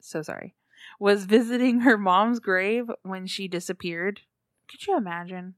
[0.00, 0.54] so sorry,
[0.98, 4.20] was visiting her mom's grave when she disappeared.
[4.68, 5.54] Could you imagine?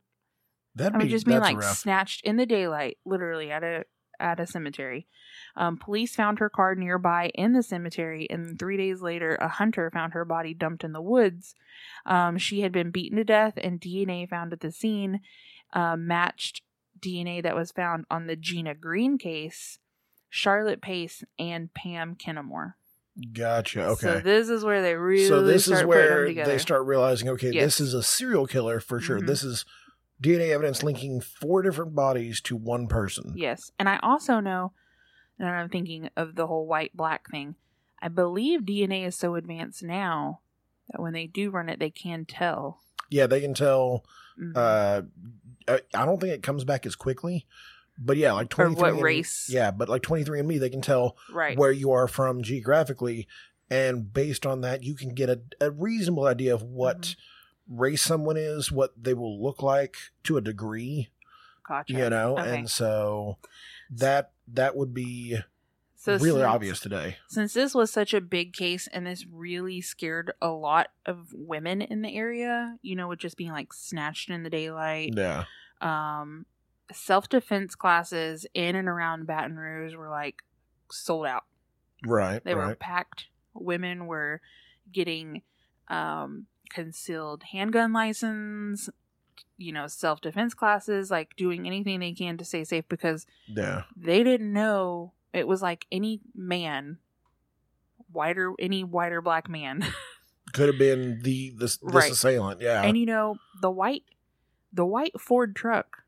[0.75, 1.77] That'd I mean, be just being like rough.
[1.77, 3.85] snatched in the daylight, literally at a
[4.19, 5.07] at a cemetery.
[5.57, 9.91] Um, police found her car nearby in the cemetery, and three days later, a hunter
[9.91, 11.55] found her body dumped in the woods.
[12.07, 15.21] Um, she had been beaten to death, and DNA found at the scene
[15.73, 16.63] uh, matched
[17.01, 19.79] DNA that was found on the Gina Green case,
[20.35, 22.73] Charlotte Pace, and Pam Kinamore.
[23.35, 23.85] Gotcha.
[23.89, 24.01] Okay.
[24.07, 27.51] So this is where they really so this start is where they start realizing okay
[27.51, 27.65] Yes.
[27.65, 29.27] this is a serial killer for sure Mhm.
[29.27, 29.67] this is
[30.23, 33.71] dna evidence linking four different bodies to one person Yes.
[33.79, 34.73] And I also know,
[35.39, 37.57] and I'm thinking of the whole white black thing.
[38.01, 40.41] I believe DNA is so advanced now
[40.89, 42.81] that when they do run it, they can tell.
[43.11, 44.07] yeah they can tell
[44.41, 44.57] Mhm.
[44.57, 45.03] uh
[45.69, 47.47] I don't think it comes back as quickly
[48.05, 49.49] but yeah like or 23 what race.
[49.51, 51.57] yeah but like 23 and me they can tell Right.
[51.57, 53.27] where you are from geographically
[53.71, 57.81] and based on that you can get a, a reasonable idea of what Mm-hmm.
[57.81, 61.11] race someone is what they will look like to a degree
[61.69, 61.93] Gotcha.
[61.93, 62.59] you know Okay.
[62.59, 63.39] and so
[63.91, 65.39] that that would be
[65.95, 69.81] so really since- obvious today Since this was such a big case and this really
[69.81, 74.29] scared a lot of women in the area, you know, with just being like snatched
[74.29, 75.45] in the daylight, yeah
[75.81, 76.45] um,
[76.93, 80.43] self defense classes in and around Baton Rouge were like
[80.91, 81.45] sold out.
[82.05, 83.27] right They were packed.
[83.55, 84.41] Women were
[84.91, 85.43] getting
[85.89, 88.89] um, concealed handgun license,
[89.59, 93.83] you know, self defense classes, like doing anything they can to stay safe because yeah
[93.97, 96.99] they didn't know it was like any man,
[98.11, 99.85] whiter, any white or black man.
[100.53, 102.11] could have been the this, this Right.
[102.13, 104.03] assailant yeah and you know, the white,
[104.73, 106.02] the white Ford truck,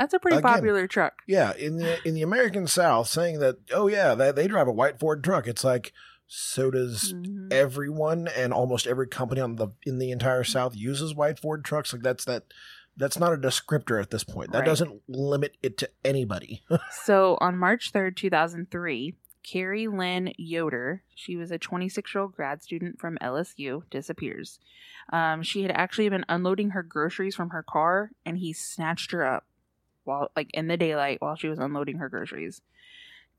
[0.00, 1.14] that's a pretty Again, popular truck.
[1.28, 4.72] yeah in the in the american south saying that oh yeah they, they drive a
[4.72, 5.92] white ford truck it's like
[6.26, 7.52] so does Mhm.
[7.52, 11.92] everyone and almost every company on the in the entire south uses white ford trucks
[11.92, 12.44] like that's that
[12.96, 14.66] that's not a descriptor at this point that Right.
[14.66, 16.62] doesn't limit it to anybody
[17.04, 22.62] So on March 3rd, 2003, Carrie Lynn Yoder, she was a 26 year old grad
[22.62, 24.58] student from LSU, disappears.
[25.12, 29.24] Um, she had actually been unloading her groceries from her car and he snatched her
[29.26, 29.46] up
[30.04, 32.60] while, like, in the daylight while she was unloading her groceries.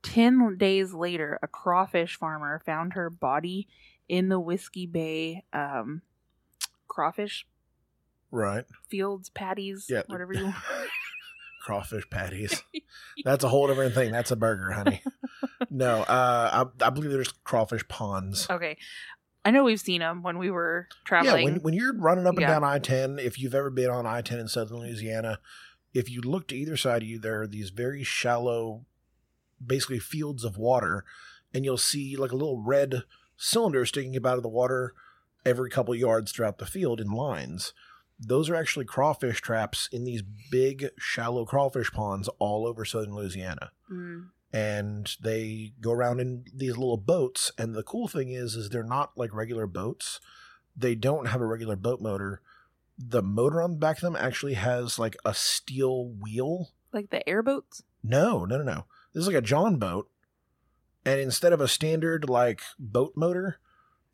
[0.04, 3.68] 10 days later, a crawfish farmer found her body
[4.10, 6.02] in the Whiskey Bay um,
[6.88, 7.46] crawfish
[8.32, 10.02] right fields, patties, Yeah.
[10.08, 10.56] whatever you want.
[11.62, 12.64] crawfish patties
[13.24, 15.00] that's a whole different thing that's a burger honey
[15.70, 18.78] no uh I, I believe there's crawfish ponds Okay.
[19.46, 21.44] I know we've seen them when we were Yeah, traveling.
[21.46, 22.48] when, when you're running up and Yeah.
[22.48, 25.40] down I 10, if you've ever been on I 10 in southern Louisiana,
[25.94, 28.86] if you look to either side of you, there are these very shallow,
[29.66, 31.04] basically fields of water,
[31.54, 33.04] and you'll see like a little red
[33.38, 34.94] cylinder sticking up out of the water
[35.46, 37.74] every couple yards throughout the field in lines.
[38.20, 43.72] Those are actually crawfish traps in these big, shallow crawfish ponds all over southern Louisiana
[43.92, 44.30] Mm.
[44.54, 48.84] and they go around in these little boats and the cool thing is is they're
[48.84, 50.20] not like regular boats
[50.78, 52.42] they don't have a regular boat motor
[53.10, 57.28] the motor on the back of them actually has like a steel wheel Like the
[57.28, 57.84] airboats?
[58.04, 60.10] no no no no this is like a john boat
[61.06, 63.60] and instead of a standard like boat motor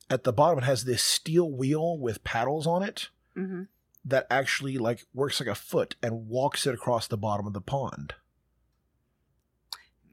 [0.10, 3.64] at the bottom it has this steel wheel with paddles on it Mm-hmm.
[4.04, 7.62] that actually like works like a foot and walks it across the bottom of the
[7.62, 8.16] pond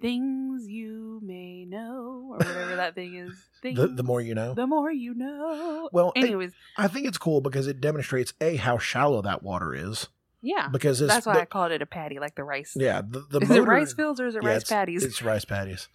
[0.01, 3.33] Things you may know, or whatever that thing is.
[3.63, 5.89] Things, the, the more you know the more you know.
[5.93, 10.09] well Anyways, I think it's cool because it demonstrates a how shallow that water is.
[10.43, 10.69] yeah.
[10.69, 12.75] Because it's That's why the- I called it a patty, like the rice.
[12.77, 15.03] yeah the the is motor, it rice fields or is it Yeah, rice patties?
[15.03, 15.89] It's rice patties.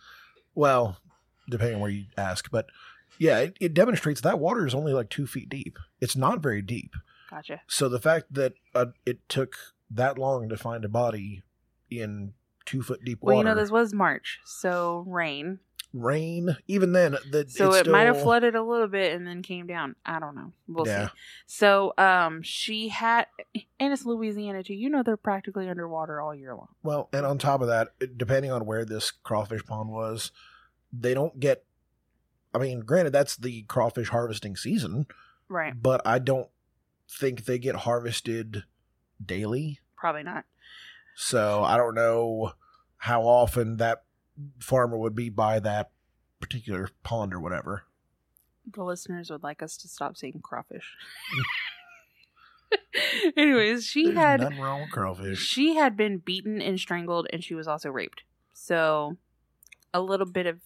[0.55, 0.97] Well,
[1.49, 2.65] depending on where you ask, but
[3.19, 5.77] yeah, it, it demonstrates that water is only like two feet deep.
[6.01, 6.95] It's not very deep.
[7.29, 7.62] Gotcha.
[7.67, 9.55] So the fact that uh, it took
[9.91, 11.43] that long to find a body
[11.91, 12.33] in
[12.69, 15.60] two foot deep water, Well, you know, this was March, so rain.
[15.91, 19.65] rain, even then, the, So it might have flooded a little bit and then came
[19.65, 19.95] down.
[20.05, 20.53] I don't know.
[20.67, 21.08] We'll Yeah.
[21.08, 21.13] see.
[21.47, 23.25] So um she had
[23.79, 24.75] and it's Louisiana too.
[24.75, 26.67] You know they're practically underwater all year long.
[26.83, 30.31] Well, and on top of that, depending on where this crawfish pond was,
[30.94, 31.65] they don't get.
[32.54, 35.06] I mean, granted, that's the crawfish harvesting season,
[35.50, 35.73] Right.
[35.81, 36.50] but I don't
[37.08, 38.63] think they get harvested
[39.23, 39.79] daily.
[39.98, 40.46] Probably not.
[41.22, 42.54] So I don't know
[42.96, 44.04] how often that
[44.60, 45.92] farmer would be by that
[46.40, 47.84] particular pond or whatever.
[48.72, 50.96] The listeners would like us to stop saying crawfish.
[53.36, 55.40] Anyways, she There's had nothing wrong with crawfish.
[55.40, 58.24] she had been beaten and strangled and she was also raped.
[58.54, 59.17] So
[59.94, 60.62] a little bit of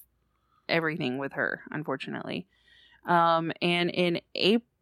[0.70, 2.46] everything with her, unfortunately.
[3.08, 4.74] Um and in April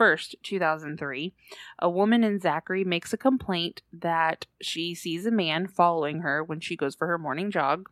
[0.00, 1.34] 1st, 2003,
[1.78, 6.60] a woman in Zachary makes a complaint that she sees a man following her when
[6.60, 7.90] she goes for her morning jog.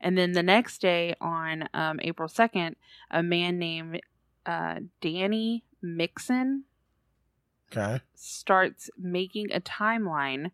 [0.00, 2.74] And then the next day, on um, April 2nd,
[3.10, 4.00] a man named
[4.44, 6.64] uh, Danny Mixon
[7.72, 8.00] Okay.
[8.14, 10.50] starts making a timeline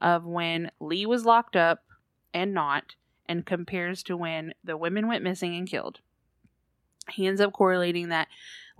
[0.00, 1.84] of when Lee was locked up
[2.32, 2.94] and not,
[3.26, 6.00] and compares to when the women went missing and killed.
[7.10, 8.28] He ends up correlating that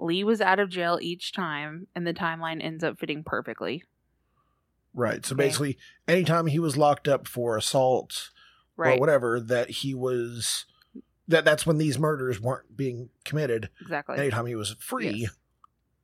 [0.03, 3.85] Lee was out of jail each time, and the timeline ends up fitting perfectly.
[4.95, 5.25] Right.
[5.25, 5.45] So Okay.
[5.47, 5.79] basically,
[6.09, 8.31] anytime he was locked up for assault
[8.77, 8.97] Right.
[8.97, 10.67] or whatever, that he was
[11.29, 13.71] that that's when these murders weren't being committed.
[13.81, 14.19] Exactly.
[14.19, 15.37] Anytime he was free, Yes.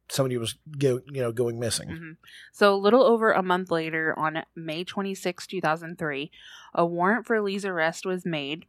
[0.09, 1.88] somebody was go you know going missing.
[1.88, 2.12] hmm
[2.53, 6.30] So, a little over a month later, on May 26, 2003,
[6.74, 8.66] a warrant for Lee's arrest was made.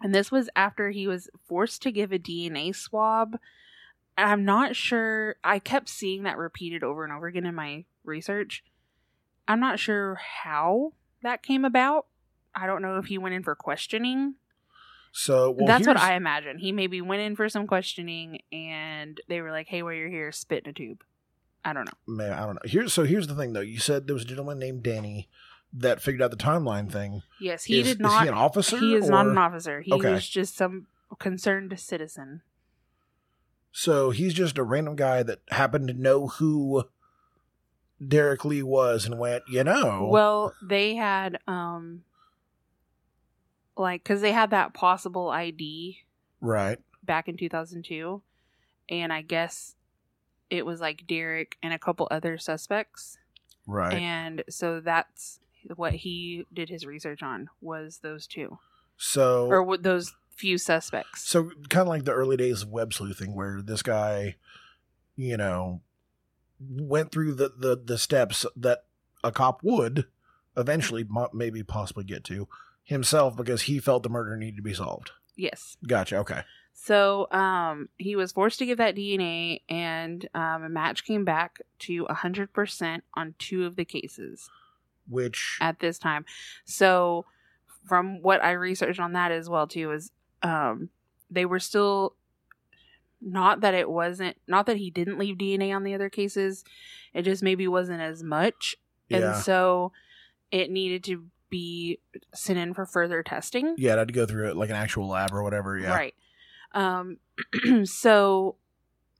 [0.00, 3.40] And this was after he was forced to give a DNA swab.
[4.18, 5.36] I'm not sure.
[5.44, 8.64] I kept seeing that repeated over and over again in my research.
[9.46, 10.92] I'm not sure how
[11.22, 12.06] that came about.
[12.54, 14.34] I don't know if he went in for questioning.
[15.12, 16.58] So well, That's what I imagine.
[16.58, 20.32] He maybe went in for some questioning and they were like, hey, while you're here,
[20.32, 21.02] spit in a tube.
[21.64, 22.14] I don't know.
[22.14, 22.60] Man, I don't know.
[22.64, 23.60] Here's so here's the thing though.
[23.60, 25.28] You said there was a gentleman named Danny
[25.72, 27.22] that figured out the timeline thing.
[27.40, 28.22] Yes, he is, did Is not.
[28.22, 28.78] he an officer?
[28.78, 29.80] He is not an officer.
[29.80, 30.12] He Okay.
[30.12, 30.86] was just some
[31.18, 32.42] concerned citizen.
[33.78, 36.88] So he's just a random guy that happened to know who
[38.04, 40.08] Derrick Lee was and went, you know.
[40.10, 42.02] Well, they had um
[43.76, 45.98] like cuz they had that possible ID
[46.40, 46.80] right.
[47.04, 48.20] back in 2002
[48.88, 49.76] and I guess
[50.50, 53.18] it was like Derek and a couple other suspects
[53.64, 53.94] Right.
[53.94, 55.38] and so that's
[55.76, 58.58] what he did his research on was those two
[58.96, 61.28] so or what those few suspects.
[61.28, 64.36] So kind of like the early days of web sleuthing, where this guy,
[65.16, 65.82] you know,
[66.60, 68.84] went through the the, the steps that
[69.24, 70.06] a cop would
[70.56, 72.48] eventually maybe possibly get to
[72.84, 75.10] himself because he felt the murder needed to be solved.
[75.36, 75.76] yes.
[75.86, 76.16] Gotcha.
[76.18, 76.42] Okay.
[76.72, 81.60] So um, he was forced to give that DNA, and um, a match came back
[81.80, 84.48] to 100% on two of the cases
[85.08, 86.24] Which at this time.
[86.64, 87.26] So,
[87.84, 90.12] from what I researched on that as well, too, is
[90.42, 90.90] um,
[91.30, 92.14] they were still
[93.20, 96.64] not that it wasn't, not that he didn't leave DNA on the other cases,
[97.12, 98.76] it just maybe wasn't as much.
[99.08, 99.92] yeah, And so
[100.52, 101.98] it needed to be
[102.34, 103.74] sent in for further testing.
[103.78, 105.78] yeah, I had to go through it like an actual lab or whatever.
[105.78, 105.94] Yeah.
[105.94, 106.14] Right.
[106.72, 107.18] Um
[107.84, 108.56] so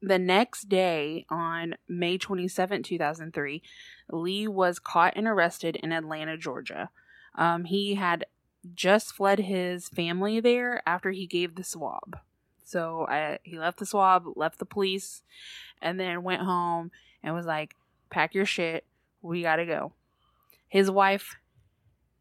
[0.00, 3.62] the next day on May 27, 2003,
[4.12, 6.90] Lee was caught and arrested in Atlanta, Georgia.
[7.34, 8.24] Um, he had
[8.74, 12.18] just fled his family there after he gave the swab.
[12.64, 15.22] So I, he left the swab, left the police,
[15.80, 16.90] and then went home
[17.22, 17.74] and was like,
[18.10, 18.84] pack your shit.
[19.22, 19.92] We got to go.
[20.68, 21.36] His wife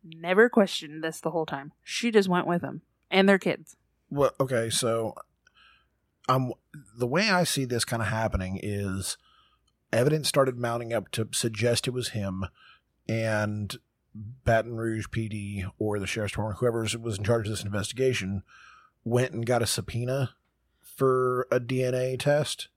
[0.03, 1.73] never questioned this the whole time.
[1.83, 2.81] She just went with him
[3.11, 3.75] and their kids.
[4.09, 5.15] Well, okay, so
[6.29, 6.53] um,
[6.97, 9.17] the way I see this kind of happening is
[9.91, 12.45] evidence started mounting up to suggest it was him,
[13.07, 13.75] and
[14.43, 18.43] Baton Rouge PD or the sheriff's department, whoever was in charge of this investigation,
[19.03, 20.31] went and got a subpoena
[20.81, 22.69] for a DNA test.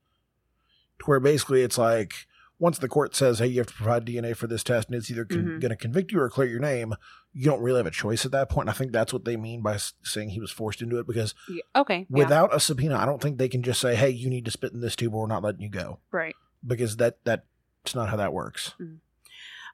[1.01, 2.27] To where basically it's like
[2.59, 5.11] once the court says, "Hey, you have to provide DNA for this test," and it's
[5.11, 5.61] either con- Mhm.
[5.61, 6.95] going to convict you or clear your name,
[7.33, 8.65] you don't really have a choice at that point.
[8.69, 11.07] And I think that's what they mean by s- saying he was forced into it
[11.07, 12.01] because Yeah, okay.
[12.01, 14.51] yeah, without a subpoena, I don't think they can just say, "Hey, you need to
[14.51, 16.35] spit in this tube, or we're not letting you go," right.
[16.67, 18.75] because that that's not how that works.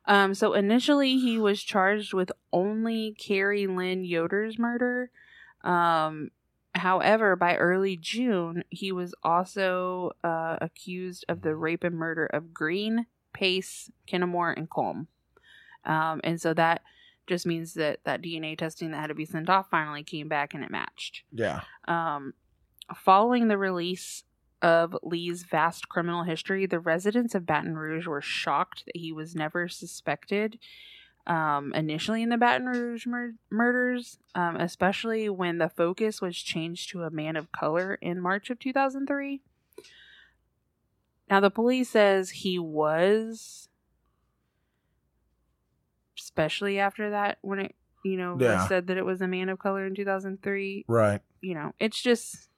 [0.07, 5.11] Um, so initially he was charged with only Carrie Lynn Yoder's murder.
[5.65, 6.31] Um,
[6.75, 12.55] however, by early June, he was also uh, accused of the rape and murder of
[12.55, 15.09] Green, Pace, Kinamore, and Colomb.
[15.85, 16.83] Um, and so that
[17.27, 20.55] just means that that DNA testing that had to be sent off finally came back
[20.55, 21.23] and it matched.
[21.33, 22.35] Yeah, Um,
[22.95, 24.23] following the release
[24.67, 29.37] of Lee's vast criminal history, the residents of Baton Rouge were shocked that he was
[29.37, 30.59] never suspected
[31.29, 36.91] um, initially in the Baton Rouge mur- murders, um, especially when the focus was changed
[36.91, 39.41] to a man of color in March of 2003.
[41.31, 43.69] Now, the police says he was,
[46.19, 48.67] especially after that, when it, you know, Yeah.
[48.67, 51.21] said that it was a man of color in 2003 right.
[51.41, 52.49] you know, it's just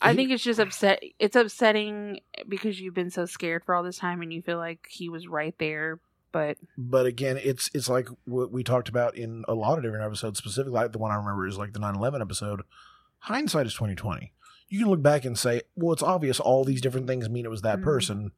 [0.00, 3.98] I think it's just upset it's upsetting because you've been so scared for all this
[3.98, 5.98] time and you feel like he was right there,
[6.32, 10.04] but But again, it's it's like what we talked about in a lot of different
[10.04, 10.38] episodes.
[10.38, 12.62] Specifically, like the one I remember is like the 9-11 episode.
[13.20, 14.32] Hindsight is twenty twenty.
[14.70, 17.50] you can look back and say, well, it's obvious all these different things mean it
[17.50, 17.84] was that Mhm.
[17.84, 18.32] person.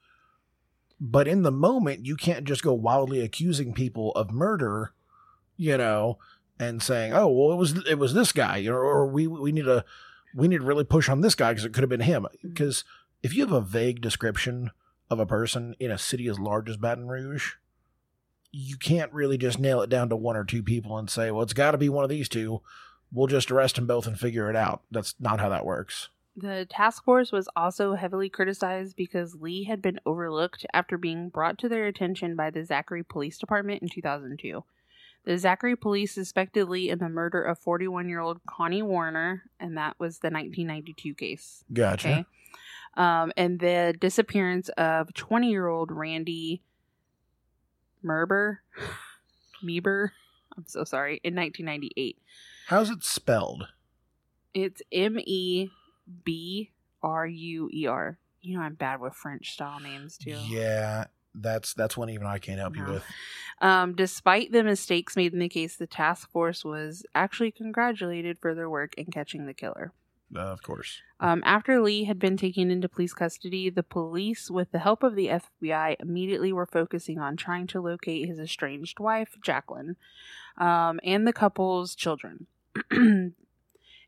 [1.00, 4.92] But in the moment, you can't just go wildly accusing people of murder,
[5.56, 6.18] you know,
[6.58, 9.50] and saying, "Oh, well, it was it was this guy," you know, or we we
[9.50, 9.84] need to
[10.34, 12.26] we need to really push on this guy because it could have been him.
[12.44, 12.50] Mm.
[12.50, 12.84] Because
[13.22, 14.70] if you have a vague description
[15.10, 17.54] of a person in a city as large as Baton Rouge,
[18.52, 21.42] you can't really just nail it down to one or two people and say, "Well,
[21.42, 22.62] it's got to be one of these two.
[23.12, 26.08] We'll just arrest them both and figure it out." That's not how that works.
[26.36, 31.58] The task force was also heavily criticized because Lee had been overlooked after being brought
[31.58, 34.64] to their attention by the Zachary Police Department in 2002.
[35.24, 39.76] The Zachary police suspected Lee in the murder of 41 year old Connie Warner, and
[39.76, 41.64] that was the 1992 case.
[41.72, 42.08] Gotcha.
[42.08, 42.24] Okay.
[42.94, 46.62] Um, and the disappearance of 20 year old Randi
[48.04, 48.58] Merber,
[49.64, 50.10] Meber,
[50.56, 52.18] I'm so sorry, in 1998.
[52.66, 53.68] How's it spelled?
[54.54, 55.70] It's M E
[56.24, 56.70] B
[57.02, 58.18] R U E R.
[58.42, 60.36] You know I'm bad with French style names too.
[60.46, 61.04] Yeah,
[61.34, 63.04] that's that's one even I can't help you with.
[63.60, 68.54] Um, despite the mistakes made in the case, the task force was actually congratulated for
[68.54, 69.92] their work in catching the killer.
[70.34, 71.02] Uh, of course.
[71.18, 75.16] Um, after Lee had been taken into police custody, the police, with the help of
[75.16, 79.96] the FBI, immediately were focusing on trying to locate his estranged wife, Jacqueline,
[80.56, 82.46] um, and the couple's children.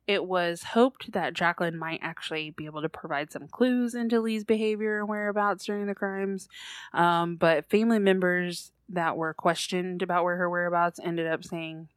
[0.06, 4.44] it was hoped that Jacqueline might actually be able to provide some clues into Lee's
[4.44, 6.48] behavior and whereabouts during the crimes,
[6.92, 11.88] um, but family members that were questioned about where her whereabouts ended up saying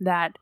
[0.00, 0.38] that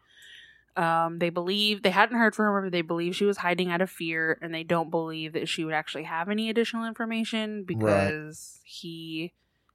[0.76, 3.82] um, they believe they hadn't heard from her, but they believe she was hiding out
[3.82, 8.60] of fear, and they don't believe that she would actually have any additional information because
[8.64, 9.32] he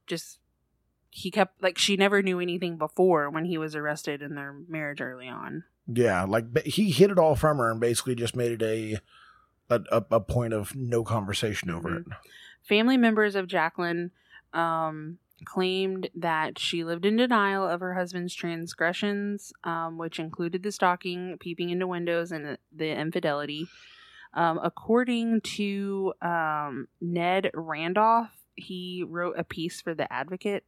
[0.07, 0.39] just
[1.09, 5.01] he kept like she never knew anything before when he was arrested in their marriage
[5.01, 5.63] early on.
[5.87, 8.99] Yeah, like he hid it all from her and basically just made it a
[9.69, 11.99] a, a, point of no conversation over Mhm.
[11.99, 12.13] it.
[12.63, 14.11] Family members of Jacqueline
[14.53, 20.71] um, claimed that she lived in denial of her husband's transgressions, um, which included the
[20.71, 23.67] stalking, peeping into windows, and the infidelity.
[24.33, 30.63] Um, according to um, Ned Randolph, he wrote a piece for The Advocate.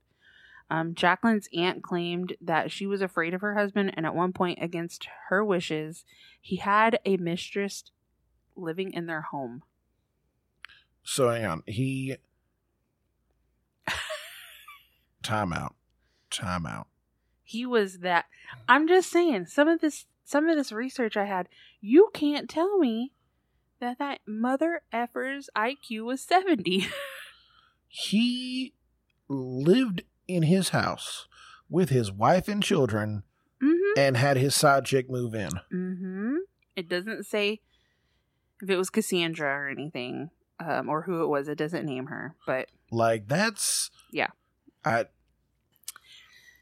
[0.69, 4.59] Um, Jacqueline's aunt claimed that she was afraid of her husband, and at one point,
[4.61, 6.05] against her wishes,
[6.39, 7.83] he had a mistress
[8.55, 9.63] living in their home.
[11.03, 12.17] So hang on, he
[15.23, 15.75] time out,
[16.29, 16.87] time out.
[17.43, 18.25] he was that
[18.67, 21.49] i'm just saying some of this some of this research i had
[21.81, 23.11] you can't tell me
[23.79, 26.87] that that mother effer's iq was 70
[27.91, 28.73] He
[29.27, 31.27] lived in his house
[31.69, 33.23] with his wife and children
[33.61, 35.49] mm-hmm and had his side chick move in.
[35.73, 36.35] mm-hmm
[36.75, 37.59] it doesn't say
[38.61, 40.29] if it was cassandra or anything
[40.65, 44.27] um, or who it was it doesn't name her but Like that's Yeah.
[44.85, 45.05] I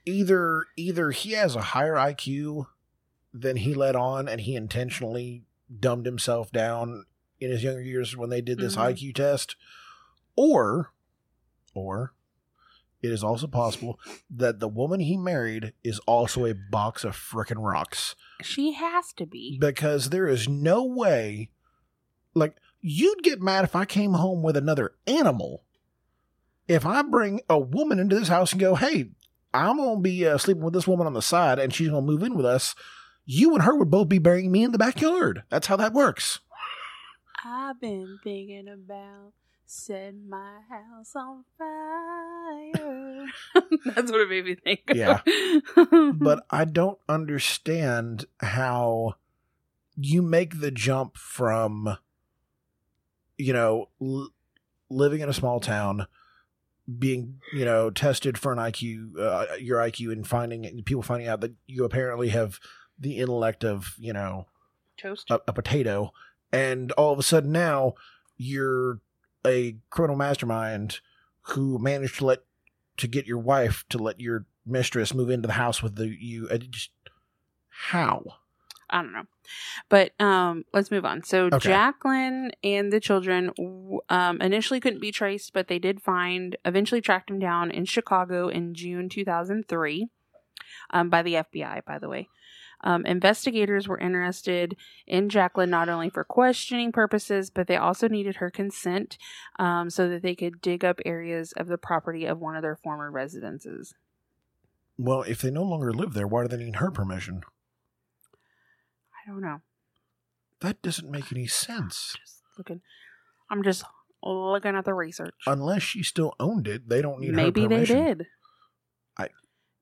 [0.05, 2.67] either either he has a higher IQ
[3.33, 5.43] than he let on and he intentionally
[5.79, 7.05] dumbed himself down
[7.39, 8.93] in his younger years when they did this Mhm.
[8.93, 9.55] IQ test
[10.35, 10.91] or
[11.73, 12.13] or
[13.01, 17.63] it is also possible that the woman he married is also a box of frickin'
[17.63, 21.49] rocks she has to be because there is no way
[22.33, 25.63] like you'd get mad if I came home with another animal.
[26.67, 29.09] If I bring a woman into this house and go, "Hey,
[29.53, 32.05] I'm going to be uh, sleeping with this woman on the side and she's going
[32.05, 32.75] to move in with us."
[33.25, 35.43] You and her would both be burying me in the backyard.
[35.49, 36.39] That's how that works.
[37.43, 39.33] i've been thinking about
[39.67, 43.25] setting my house on fire
[43.85, 44.95] that's what it made me think of.
[44.95, 45.19] Yeah.
[46.13, 49.15] But I don't understand how
[49.97, 51.97] you make the jump from
[53.37, 54.29] you know l-
[54.89, 56.07] living in a small town
[56.97, 61.41] being you know tested for an IQ uh, your IQ and finding people finding out
[61.41, 62.59] that you apparently have
[62.97, 64.45] the intellect of you know
[64.97, 66.11] toast a, a potato
[66.51, 67.93] and all of a sudden now
[68.37, 69.01] you're
[69.47, 70.99] a criminal mastermind
[71.41, 72.39] who managed to let
[72.97, 76.47] to get your wife to let your mistress move into the house with the you
[76.49, 76.91] uh, just
[77.69, 78.23] how
[78.89, 79.25] I don't know.
[79.89, 81.23] But um, let's move on.
[81.23, 81.59] So Okay.
[81.59, 83.51] Jacqueline and the children
[84.09, 88.47] um, initially couldn't be traced, but they did find, eventually tracked him down in Chicago
[88.47, 90.07] in June 2003
[90.91, 92.29] um, by the FBI, by the way.
[92.81, 94.75] Um, investigators were interested
[95.05, 99.17] in Jacqueline not only for questioning purposes, but they also needed her consent
[99.59, 102.75] um, so that they could dig up areas of the property of one of their
[102.75, 103.93] former residences.
[104.97, 107.41] well if they no longer live there why do they need her permission
[109.27, 109.59] I don't know.
[110.61, 112.15] That doesn't make any sense.
[112.17, 112.81] Just looking.
[113.51, 113.83] I'm just
[114.23, 115.35] looking at the research.
[115.45, 118.27] Unless she still owned it, they don't need Maybe they did.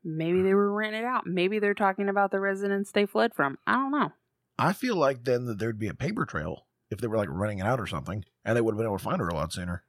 [0.08, 1.26] Maybe they were renting it out.
[1.26, 3.58] Maybe they're talking about the residence they fled from.
[3.66, 4.12] I don't know.
[4.58, 7.60] I feel like then that there'd be a paper trail if they were like running
[7.60, 9.52] it out or something, and they would have been able to find her a lot
[9.52, 9.84] sooner.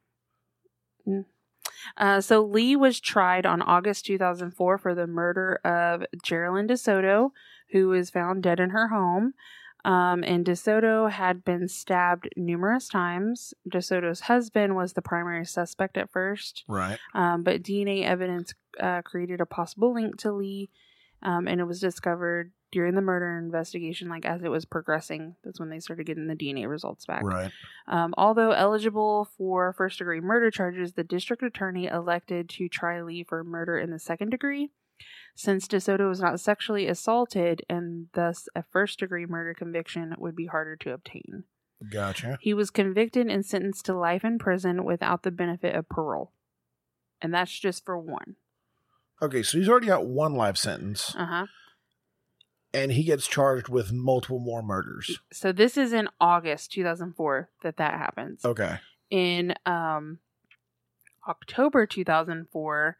[1.97, 7.31] Uh, so Lee was tried on August 2004 for the murder of Geraldine DeSoto,
[7.73, 9.35] who was found dead in her home.
[9.87, 13.55] Um, and DeSoto had been stabbed numerous times.
[13.71, 16.99] DeSoto's husband was the primary suspect at first, Right.
[17.15, 20.71] um, but DNA evidence uh, created a possible link to Lee,
[21.23, 24.09] um, and it was discovered during the murder investigation.
[24.09, 27.23] Like as it was progressing, that's when they started getting the DNA results back.
[27.23, 27.53] Right.
[27.87, 33.23] Um, although eligible for first degree murder charges, the district attorney elected to try Lee
[33.23, 34.71] for murder in the second degree.
[35.39, 40.47] Since DeSoto was not sexually assaulted and thus a first degree murder conviction would be
[40.47, 41.45] harder to obtain.
[41.91, 42.39] Gotcha.
[42.41, 46.33] He was convicted and sentenced to life in prison without the benefit of parole.
[47.21, 48.37] And that's just for one.
[49.21, 51.47] Okay, so he's already got one life sentence, Uh huh.
[52.75, 55.19] and he gets charged with multiple more murders.
[55.33, 58.45] So this is in August 2004 that that happens.
[58.45, 58.77] Okay.
[59.11, 60.19] in um,
[61.29, 62.97] October 2004,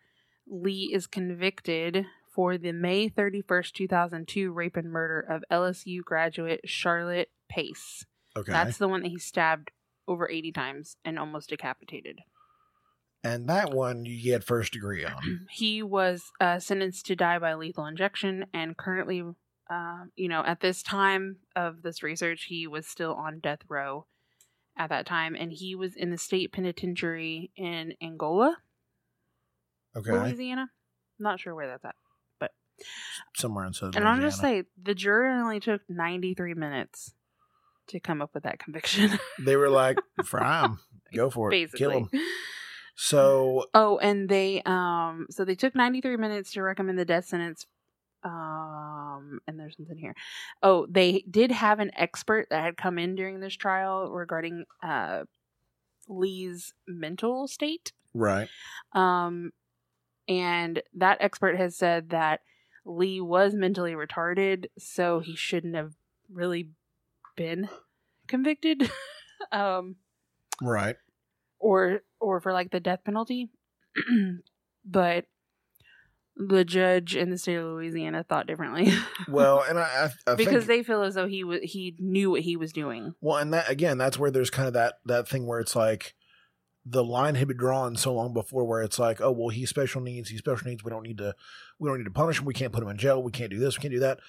[0.49, 2.07] Lee is convicted
[2.37, 8.05] for the May 31st, 2002 rape and murder of LSU graduate Charlotte Pace.
[8.37, 8.53] Okay.
[8.53, 9.71] That's the one that he stabbed
[10.07, 12.21] over 80 times and almost decapitated.
[13.25, 15.47] and that one you get first degree on.
[15.51, 19.23] He was uh, sentenced to die by lethal injection and currently,
[19.71, 24.07] uh, you know, at this time of this research, he was still on death row
[24.79, 28.59] at that time and he was in the state penitentiary in Angola.
[29.97, 30.13] Okay.
[30.13, 30.69] Louisiana.
[31.19, 31.95] Not sure where that's at.
[33.37, 37.15] Somewhere in southern And I'll just say the jury only took 93 minutes
[37.89, 39.19] to come up with that conviction.
[39.39, 40.79] They were like, fry him.
[41.15, 41.53] Go for it.
[41.53, 41.79] basically.
[41.79, 42.09] Kill him.
[42.97, 47.67] So, Oh, and they um so they took 93 minutes to recommend the death sentence.
[48.25, 50.15] Um and there's something here.
[50.63, 55.25] Oh, they did have an expert that had come in during this trial regarding uh
[56.09, 57.93] Lee's mental state.
[58.15, 58.49] right.
[58.93, 59.51] Um,
[60.29, 62.41] and that expert has said that
[62.87, 65.93] Lee was mentally retarded, so he shouldn't have
[66.33, 66.71] really
[67.37, 67.69] been
[68.29, 68.91] convicted,
[69.53, 69.97] um,
[70.63, 70.97] Right.
[71.59, 73.51] or or for like the death penalty.
[74.85, 75.27] but
[76.37, 78.93] the judge in the state of Louisiana thought differently
[79.29, 82.31] Well, and I, I, I because think, they feel as though he was he knew
[82.31, 83.15] what he was doing.
[83.21, 86.15] well, and that again, that's where there's kind of that that thing where it's like
[86.89, 90.01] the line had been drawn so long before, where it's like, oh, well, he's special
[90.01, 90.29] needs.
[90.29, 90.85] He's special needs.
[90.85, 91.35] We don't need to,
[91.81, 92.45] we don't need to punish him.
[92.45, 93.21] We can't put him in jail.
[93.23, 93.77] We can't do this.
[93.77, 94.21] We can't do that.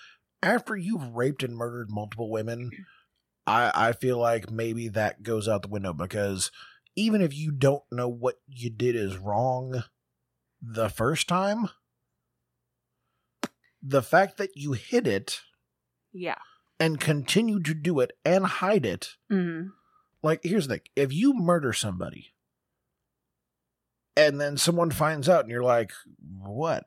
[0.41, 2.71] After you've raped and murdered multiple women,
[3.45, 6.51] I I feel like maybe that goes out the window because
[6.95, 9.83] even if you don't know what you did is wrong
[10.61, 11.69] the first time,
[13.81, 15.41] the fact that you hid it
[16.11, 16.37] Yeah.
[16.79, 19.15] and continue to do it and hide it.
[19.29, 19.67] hmm
[20.23, 22.33] Like, here's the thing if you murder somebody
[24.17, 25.91] and then someone finds out and you're like,
[26.39, 26.85] what?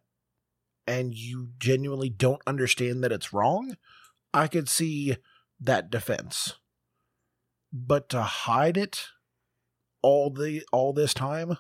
[0.87, 3.77] And you genuinely don't understand that it's wrong,
[4.35, 5.17] I could see
[5.61, 6.55] that defense.
[7.73, 9.05] But to hide it
[10.03, 11.59] all the all this time,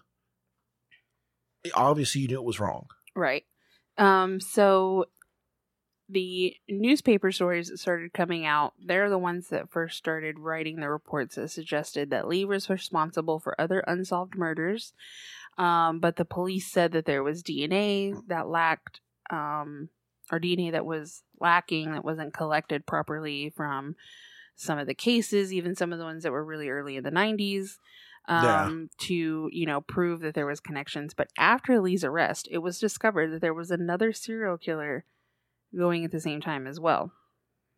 [1.72, 2.88] obviously you knew it was wrong.
[3.14, 3.44] Right.
[3.96, 5.04] Um, so
[6.11, 10.88] the newspaper stories that started coming out, they're the ones that first started writing the
[10.90, 14.92] reports that suggested that Lee was responsible for other unsolved murders.
[15.58, 19.00] Um, but the police said that there was DNA that lacked,
[19.30, 19.88] um,
[20.32, 23.94] or DNA that was lacking, that wasn't collected properly from
[24.56, 27.11] some of the cases, even some of the ones that were really early in the
[27.11, 27.78] 90s
[28.28, 28.64] Yeah.
[28.66, 31.14] um, to you know prove that there was connections.
[31.14, 35.04] But after Lee's arrest, it was discovered that there was another serial killer
[35.76, 37.12] going at the same time as well.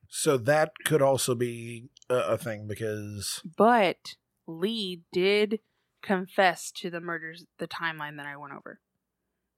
[0.08, 4.16] So that could also be a, a thing because But
[4.46, 5.60] Lee did
[6.02, 8.80] confess to the murders, the timeline that I went over,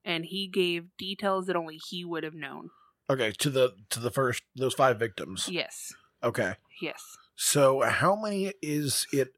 [0.03, 2.69] and he gave details that only he would have known.
[3.09, 5.49] okay to the to the first those five victims.
[5.49, 6.55] Yes, Okay.
[6.81, 7.01] yes,
[7.35, 9.33] So how many is it?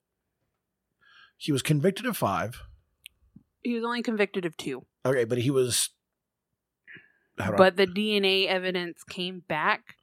[1.37, 2.61] He was convicted of five.
[3.63, 5.89] he was only convicted of two, Okay, but he was.
[7.37, 9.95] How do I- but the DNA evidence came back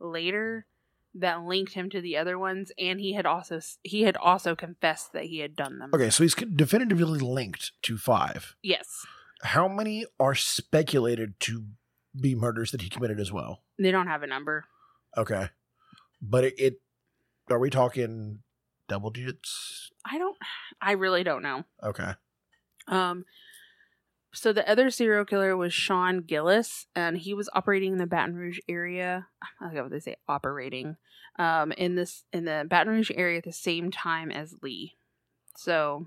[0.00, 0.66] later
[1.14, 5.12] that linked him to the other ones and he had also he had also confessed
[5.12, 8.54] that he had done them okay, so he's definitively linked to five.
[8.62, 9.04] yes
[9.42, 11.64] How many are speculated to
[12.18, 13.62] be murders that he committed as well?
[13.78, 14.64] they don't have a number
[15.16, 15.48] Okay,
[16.22, 16.80] but it, it
[17.50, 18.38] are we talking
[18.86, 19.90] double digits?
[20.04, 20.36] I don't.
[20.80, 21.64] I really don't know.
[21.82, 22.12] Okay.
[22.86, 23.24] Um,
[24.32, 28.34] so the other serial killer was Sean Gillis, and he was operating in the Baton
[28.34, 29.26] Rouge area.
[29.60, 30.96] I don't know what they say, operating,
[31.38, 34.96] um, in this in the Baton Rouge area at the same time as Lee.
[35.56, 36.06] So,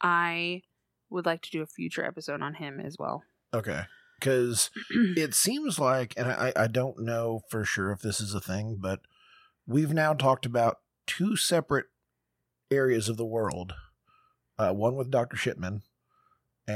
[0.00, 0.62] I
[1.10, 3.22] would like to do a future episode on him as well.
[3.52, 3.82] Okay.
[4.18, 8.40] Because it seems like, and I, I don't know for sure if this is a
[8.40, 9.00] thing, but
[9.66, 11.86] we've now talked about two separate
[12.70, 13.74] areas of the world.
[14.58, 15.36] Uh, one with Dr.
[15.36, 15.82] Shipman,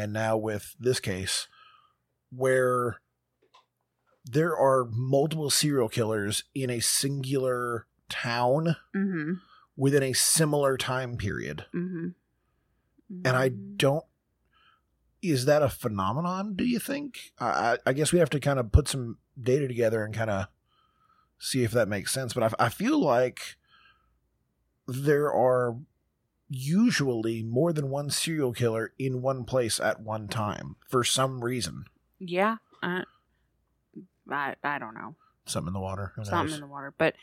[0.03, 1.47] and now with this case,
[2.30, 3.01] where
[4.24, 9.32] there are multiple serial killers in a singular town Mm-hmm.
[9.76, 11.66] within a similar time period.
[11.74, 12.09] Mm-hmm.
[13.24, 14.05] And I don't.
[15.22, 17.32] Is that a phenomenon, do you think?
[17.38, 20.30] I, I I guess we have to kind of put some data together and kind
[20.30, 20.47] of
[21.38, 22.32] see if that makes sense.
[22.34, 23.57] But I, I feel like
[24.86, 25.76] there are
[26.55, 31.84] usually more than one serial killer in one place at one time for some reason.
[32.18, 32.57] Yeah.
[32.82, 33.02] Uh,
[34.30, 35.14] I I don't know.
[35.46, 36.12] Something in the water.
[36.16, 36.55] Who something knows?
[36.55, 36.94] in the water.
[36.96, 37.14] But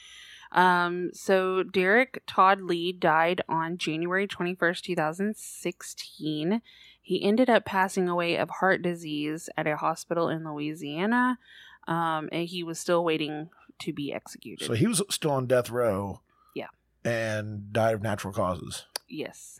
[0.51, 6.61] um, so Derrick Todd Lee died on January 21st, 2016.
[7.01, 11.39] He ended up passing away of heart disease at a hospital in Louisiana.
[11.87, 14.65] Um, and he was still waiting to be executed.
[14.65, 16.21] So he was still on death row.
[16.53, 16.67] Yeah.
[17.03, 18.85] And died of natural causes.
[19.11, 19.59] Yes.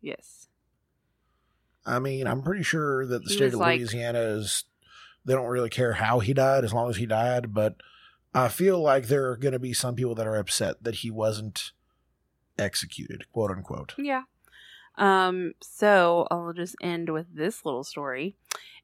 [0.00, 0.48] Yes.
[1.84, 4.64] I mean, I'm pretty sure that the He state of like- Louisiana is
[5.24, 7.76] they don't really care how he died as long as he died, but
[8.34, 11.10] I feel like there are going to be some people that are upset that he
[11.10, 11.72] wasn't
[12.58, 13.94] executed, quote unquote.
[13.98, 14.22] Yeah.
[14.96, 18.34] Um, so I'll just end with this little story.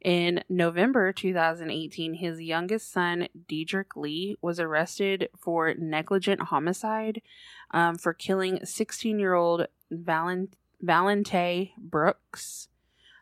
[0.02, 7.22] In November 2018, his youngest son, Diedrich Lee, was arrested for negligent homicide
[7.70, 12.68] um, for killing 16 year old Valent- Valente Brooks.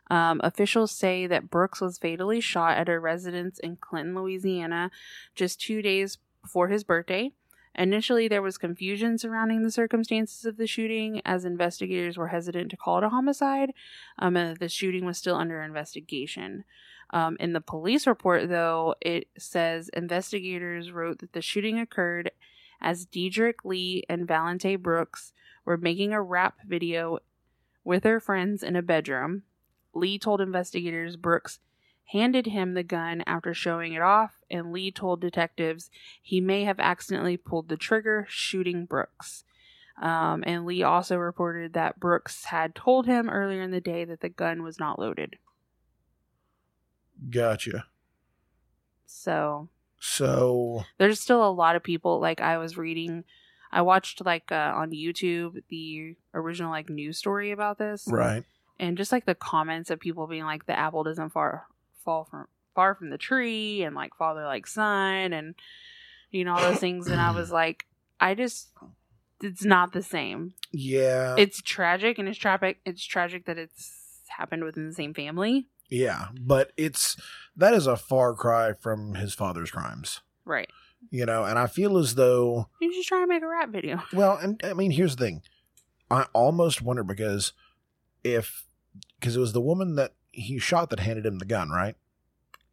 [0.09, 4.91] Um, officials say that Brooks was fatally shot at a residence in Clinton, Louisiana,
[5.35, 7.31] just two days before his birthday.
[7.75, 12.77] Initially, there was confusion surrounding the circumstances of the shooting as investigators were hesitant to
[12.77, 13.71] call it a homicide,
[14.19, 16.65] um, and that the shooting was still under investigation.
[17.11, 22.31] Um, in the police report, though, it says investigators wrote that the shooting occurred
[22.81, 25.33] as Diedrich Lee and Valente Brooks
[25.65, 27.19] were making a rap video
[27.83, 29.43] with their friends in a bedroom.
[29.93, 31.59] Lee told investigators Brooks
[32.05, 35.89] handed him the gun after showing it off, and Lee told detectives
[36.21, 39.45] he may have accidentally pulled the trigger, shooting Brooks.
[40.01, 44.21] Um, and Lee also reported that Brooks had told him earlier in the day that
[44.21, 45.37] the gun was not loaded.
[47.29, 47.85] Gotcha.
[49.05, 52.19] So So, there's still a lot of people.
[52.19, 53.23] Like I was reading,
[53.71, 58.43] I watched like uh, on YouTube the original like news story about this, right.
[58.79, 61.67] and just like the comments of people being like the apple doesn't far
[62.03, 65.55] fall from far from the tree, and like father like son, and
[66.31, 67.07] you know all those things.
[67.07, 67.85] And I was like,
[68.19, 68.69] I just
[69.41, 70.53] it's not the same.
[70.71, 71.35] Yeah.
[71.37, 72.79] It's tragic, and it's tragic.
[72.85, 75.67] It's tragic that it's happened within the same family.
[75.89, 76.27] yeah.
[76.39, 77.17] But it's,
[77.57, 80.69] that is a far cry from his father's crimes, Right.
[81.09, 84.01] you know, and I feel as though You just try to make a rap video.
[84.13, 85.41] Well, and I mean, here's the thing.
[86.09, 87.51] I almost wonder because
[88.23, 88.65] if
[89.19, 91.95] because it was the woman that he shot that handed him the gun, right?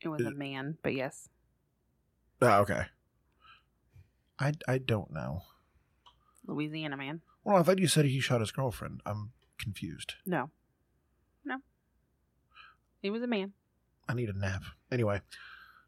[0.00, 1.28] It was a uh, man, but yes.
[2.40, 2.86] Oh, okay.
[4.38, 5.42] I I don't know.
[6.46, 7.20] Louisiana man.
[7.44, 9.00] Well, I thought you said he shot his girlfriend.
[9.04, 10.14] I'm confused.
[10.24, 10.50] No.
[11.44, 11.58] No.
[13.02, 13.52] He was a man.
[14.08, 14.62] I need a nap.
[14.90, 15.20] Anyway,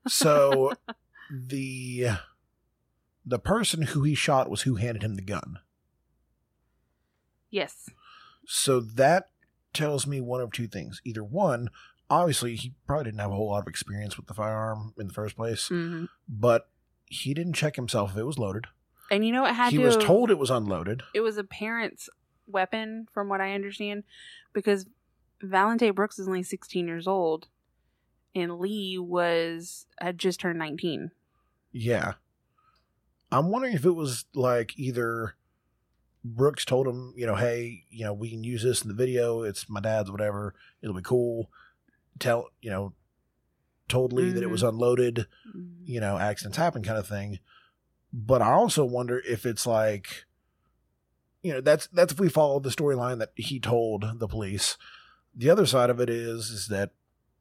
[0.07, 0.73] so
[1.31, 2.09] the
[3.25, 5.59] the person who he shot was who handed him the gun.
[7.51, 7.89] Yes.
[8.47, 9.27] So that
[9.73, 11.01] tells me one of two things.
[11.05, 11.71] Either one,
[12.09, 15.13] obviously he probably didn't have a whole lot of experience with the firearm in the
[15.15, 16.69] first place, hmm but
[17.07, 18.67] he didn't check himself if it was loaded.
[19.11, 19.85] And you know it had He to.
[19.85, 21.03] was told it was unloaded.
[21.15, 22.09] it was a parent's
[22.47, 24.05] weapon, from what I understand,
[24.53, 24.87] because
[25.43, 27.49] Valente Brooks is only 16 years old,
[28.35, 31.11] and Lee was had just turned 19.
[31.73, 32.15] Yeah.
[33.33, 35.35] I'm wondering if it was like either
[36.25, 39.43] Brooks told him, you know, hey, you know, we can use this in the video.
[39.43, 40.55] It's my dad's, whatever.
[40.83, 41.51] It'll be cool.
[42.19, 42.93] Tell, you know,
[43.89, 44.71] told Lee that it was mm-hmm.
[44.71, 45.27] unloaded.
[45.49, 45.85] Mm-hmm.
[45.85, 47.39] you know, accidents happen kind of thing.
[48.13, 50.25] But I also wonder if it's like,
[51.43, 54.77] you know, that's that's if we follow the storyline that he told the police.
[55.35, 56.91] The other side of it is is that,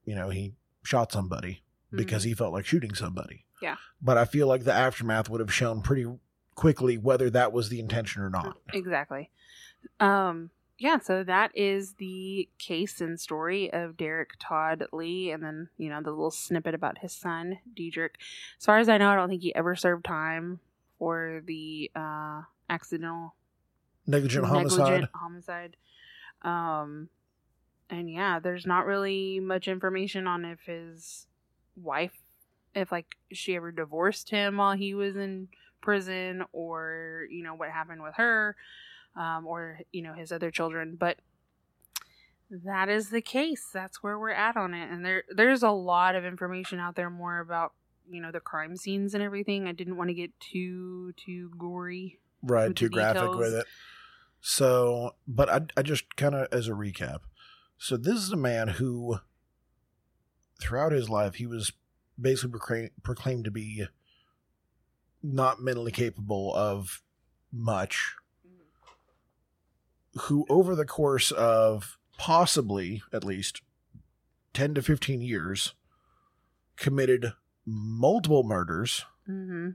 [0.05, 0.53] you know, he
[0.83, 2.29] shot somebody because mm-hmm.
[2.29, 3.45] he felt like shooting somebody.
[3.61, 3.75] Yeah.
[4.01, 6.05] But I feel like the aftermath would have shown pretty
[6.59, 8.57] quickly whether that was the intention or not.
[8.73, 9.29] Exactly.
[10.01, 15.69] Um, yeah, so that is the case and story of Derrick Todd Lee, and then,
[15.77, 18.17] you know, the little snippet about his son, Diedrich.
[18.59, 20.59] As far as I know, I don't think he ever served time
[20.97, 23.35] for the uh, accidental
[24.05, 24.79] Negligent homicide.
[24.79, 25.77] negligent homicide.
[26.41, 27.07] Um,
[27.89, 31.25] and yeah, there's not really much information on if his
[31.77, 32.17] wife,
[32.75, 35.47] if like she ever divorced him while he was in
[35.81, 38.55] prison, or you know what happened with her,
[39.15, 40.95] um, or you know his other children.
[40.99, 41.17] But
[42.49, 43.67] that is the case.
[43.73, 44.89] That's where we're at on it.
[44.89, 47.73] And there, there's a lot of information out there more about
[48.09, 49.67] you know the crime scenes and everything.
[49.67, 52.19] I didn't want to get too too gory.
[52.41, 53.65] right too graphic with it
[54.41, 57.19] so but i, I just kind of as a recap
[57.77, 59.19] so this is a man who
[60.61, 61.73] throughout his life he was
[62.19, 63.85] basically proclaim, proclaimed to be
[65.21, 67.01] not mentally capable of
[67.51, 68.15] much
[70.23, 73.61] who over the course of possibly at least
[74.53, 75.73] 10 to 15 years
[76.77, 77.33] committed
[77.65, 79.69] multiple murders Mm-hmm.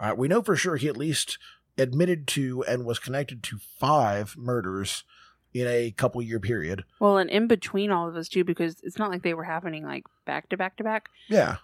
[0.00, 1.38] uh, we know for sure he at least
[1.78, 5.04] admitted to and was connected to five murders
[5.52, 6.82] in a couple year period.
[6.98, 9.84] Well, and in between all of us too, because it's not like they were happening
[9.84, 11.08] like back to back to back.
[11.28, 11.58] Yeah,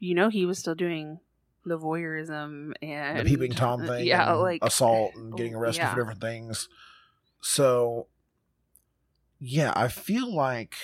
[0.00, 1.20] You know, he was still doing
[1.64, 5.82] the voyeurism and the peeping tom uh, thing, Yeah, like assault and getting oh, arrested
[5.82, 5.90] yeah.
[5.94, 6.68] for different things.
[7.40, 8.08] So,
[9.38, 10.74] yeah, I feel like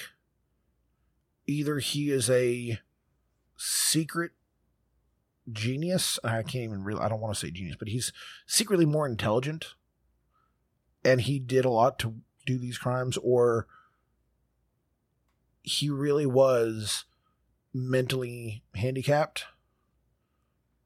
[1.47, 2.79] either he is a
[3.57, 4.33] secret
[5.51, 6.19] genius.
[6.23, 7.01] I can't even really.
[7.01, 8.13] I don't want to say genius, but he's
[8.47, 9.75] secretly more intelligent,
[11.05, 12.17] and he did a lot to
[12.47, 13.67] do these crimes, or
[15.63, 17.05] he really was
[17.75, 19.45] mentally handicapped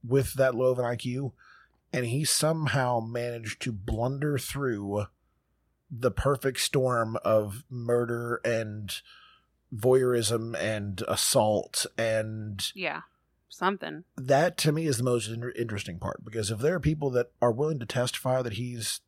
[0.06, 1.32] with that low of an IQ,
[1.92, 5.06] and he somehow managed to blunder through
[5.90, 9.00] the perfect storm of murder and
[9.74, 13.02] voyeurism and assault and yeah,
[13.48, 14.04] something.
[14.16, 17.30] that to me is the most in- interesting part because if there are people that
[17.40, 19.00] are willing to testify that he's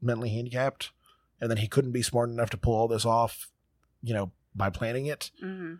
[0.00, 0.90] mentally handicapped
[1.40, 3.50] and then he couldn't be smart enough to pull all this off,
[4.02, 5.74] you know, by planning it, hmm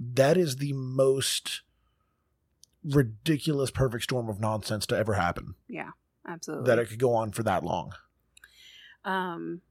[0.00, 1.62] that is the most
[2.84, 5.54] ridiculous perfect storm of nonsense to ever happen.
[5.68, 5.90] Yeah,
[6.26, 6.66] absolutely.
[6.66, 7.94] That it could go on for that long.
[9.04, 9.62] Um,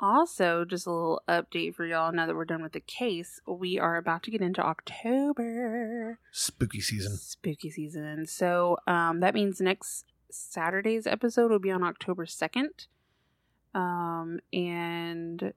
[0.00, 2.12] also, just a little update for y'all.
[2.12, 6.18] Now that we're done with the case, we are about to get into October.
[6.30, 7.16] Spooky season.
[7.16, 8.26] spooky season.
[8.26, 12.86] So um, that means next Saturday's episode will be on October 2nd.
[13.74, 15.52] Um, and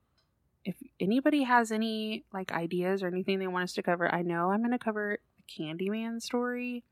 [0.65, 4.51] if anybody has any like ideas or anything they want us to cover, I know
[4.51, 5.19] I'm going to cover
[5.57, 6.83] Candyman story.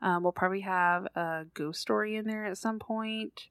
[0.00, 3.46] Um, we'll probably have a ghost story in there at some point.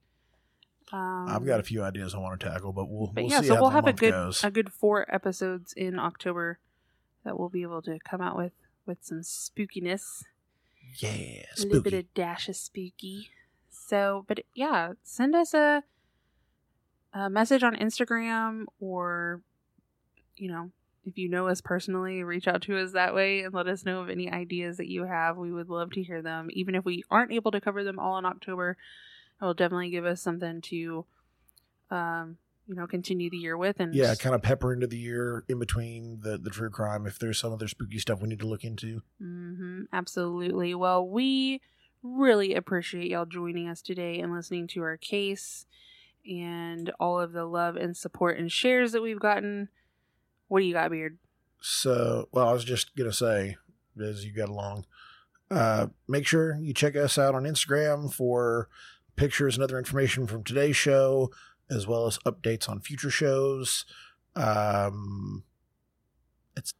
[0.94, 3.42] Um, I've got a few ideas I want to tackle, but we'll, but we'll yeah,
[3.42, 4.44] see so how we'll the have a good goes.
[4.44, 6.60] a good four episodes in October
[7.26, 8.54] that we'll be able to come out with
[8.86, 10.24] with some spookiness
[10.96, 13.30] yeah, a little bit of dash of spooky.
[13.70, 15.84] So, but yeah, send us a
[17.14, 19.42] a message on Instagram or
[20.36, 20.72] you know,
[21.08, 24.02] if you know us personally, reach out to us that way and let us know
[24.02, 25.38] of any ideas that you have.
[25.38, 26.50] We would love to hear them.
[26.52, 28.78] Even if we aren't able to cover them all in October,
[29.42, 31.06] it will definitely give us something to
[31.90, 32.38] um,
[32.68, 35.58] you know, continue the year with and yeah, kind of pepper into the year in
[35.58, 38.66] between the, the true crime if there's some other spooky stuff we need to look
[38.66, 39.02] into.
[39.20, 40.76] hmm absolutely.
[40.76, 41.62] Well, we
[42.04, 45.66] really appreciate y'all joining us today and listening to our case
[46.30, 49.70] and all of the love and support and shares that we've gotten.
[50.48, 51.18] What do you got, Beard?
[51.62, 53.58] So, well, I was just going to say,
[54.02, 54.86] as you get along,
[55.50, 58.70] uh, make sure you check us out on Instagram for
[59.16, 61.32] pictures and other information from today's show,
[61.70, 63.86] as well as updates on future shows.
[64.36, 65.44] Um,
[66.56, 66.74] it's.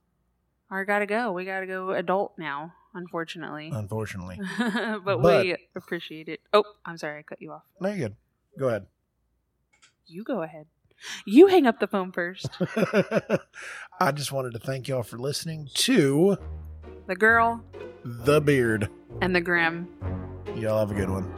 [0.70, 1.32] I gotta go.
[1.32, 3.70] We gotta go adult now, unfortunately.
[3.74, 4.40] unfortunately.
[4.60, 6.42] but, But- we appreciate it.
[6.54, 7.64] Oh, I'm sorry, I cut you off.
[7.82, 8.16] No, you're good.
[8.60, 8.86] Go ahead.
[10.06, 10.68] You go ahead.
[11.26, 12.48] You hang up the phone first.
[14.00, 16.38] I just wanted to thank y'all for listening to
[17.08, 17.64] The girl
[18.04, 18.90] The Beard.
[19.22, 19.88] and the grim.
[20.56, 21.32] Y'all have a good one.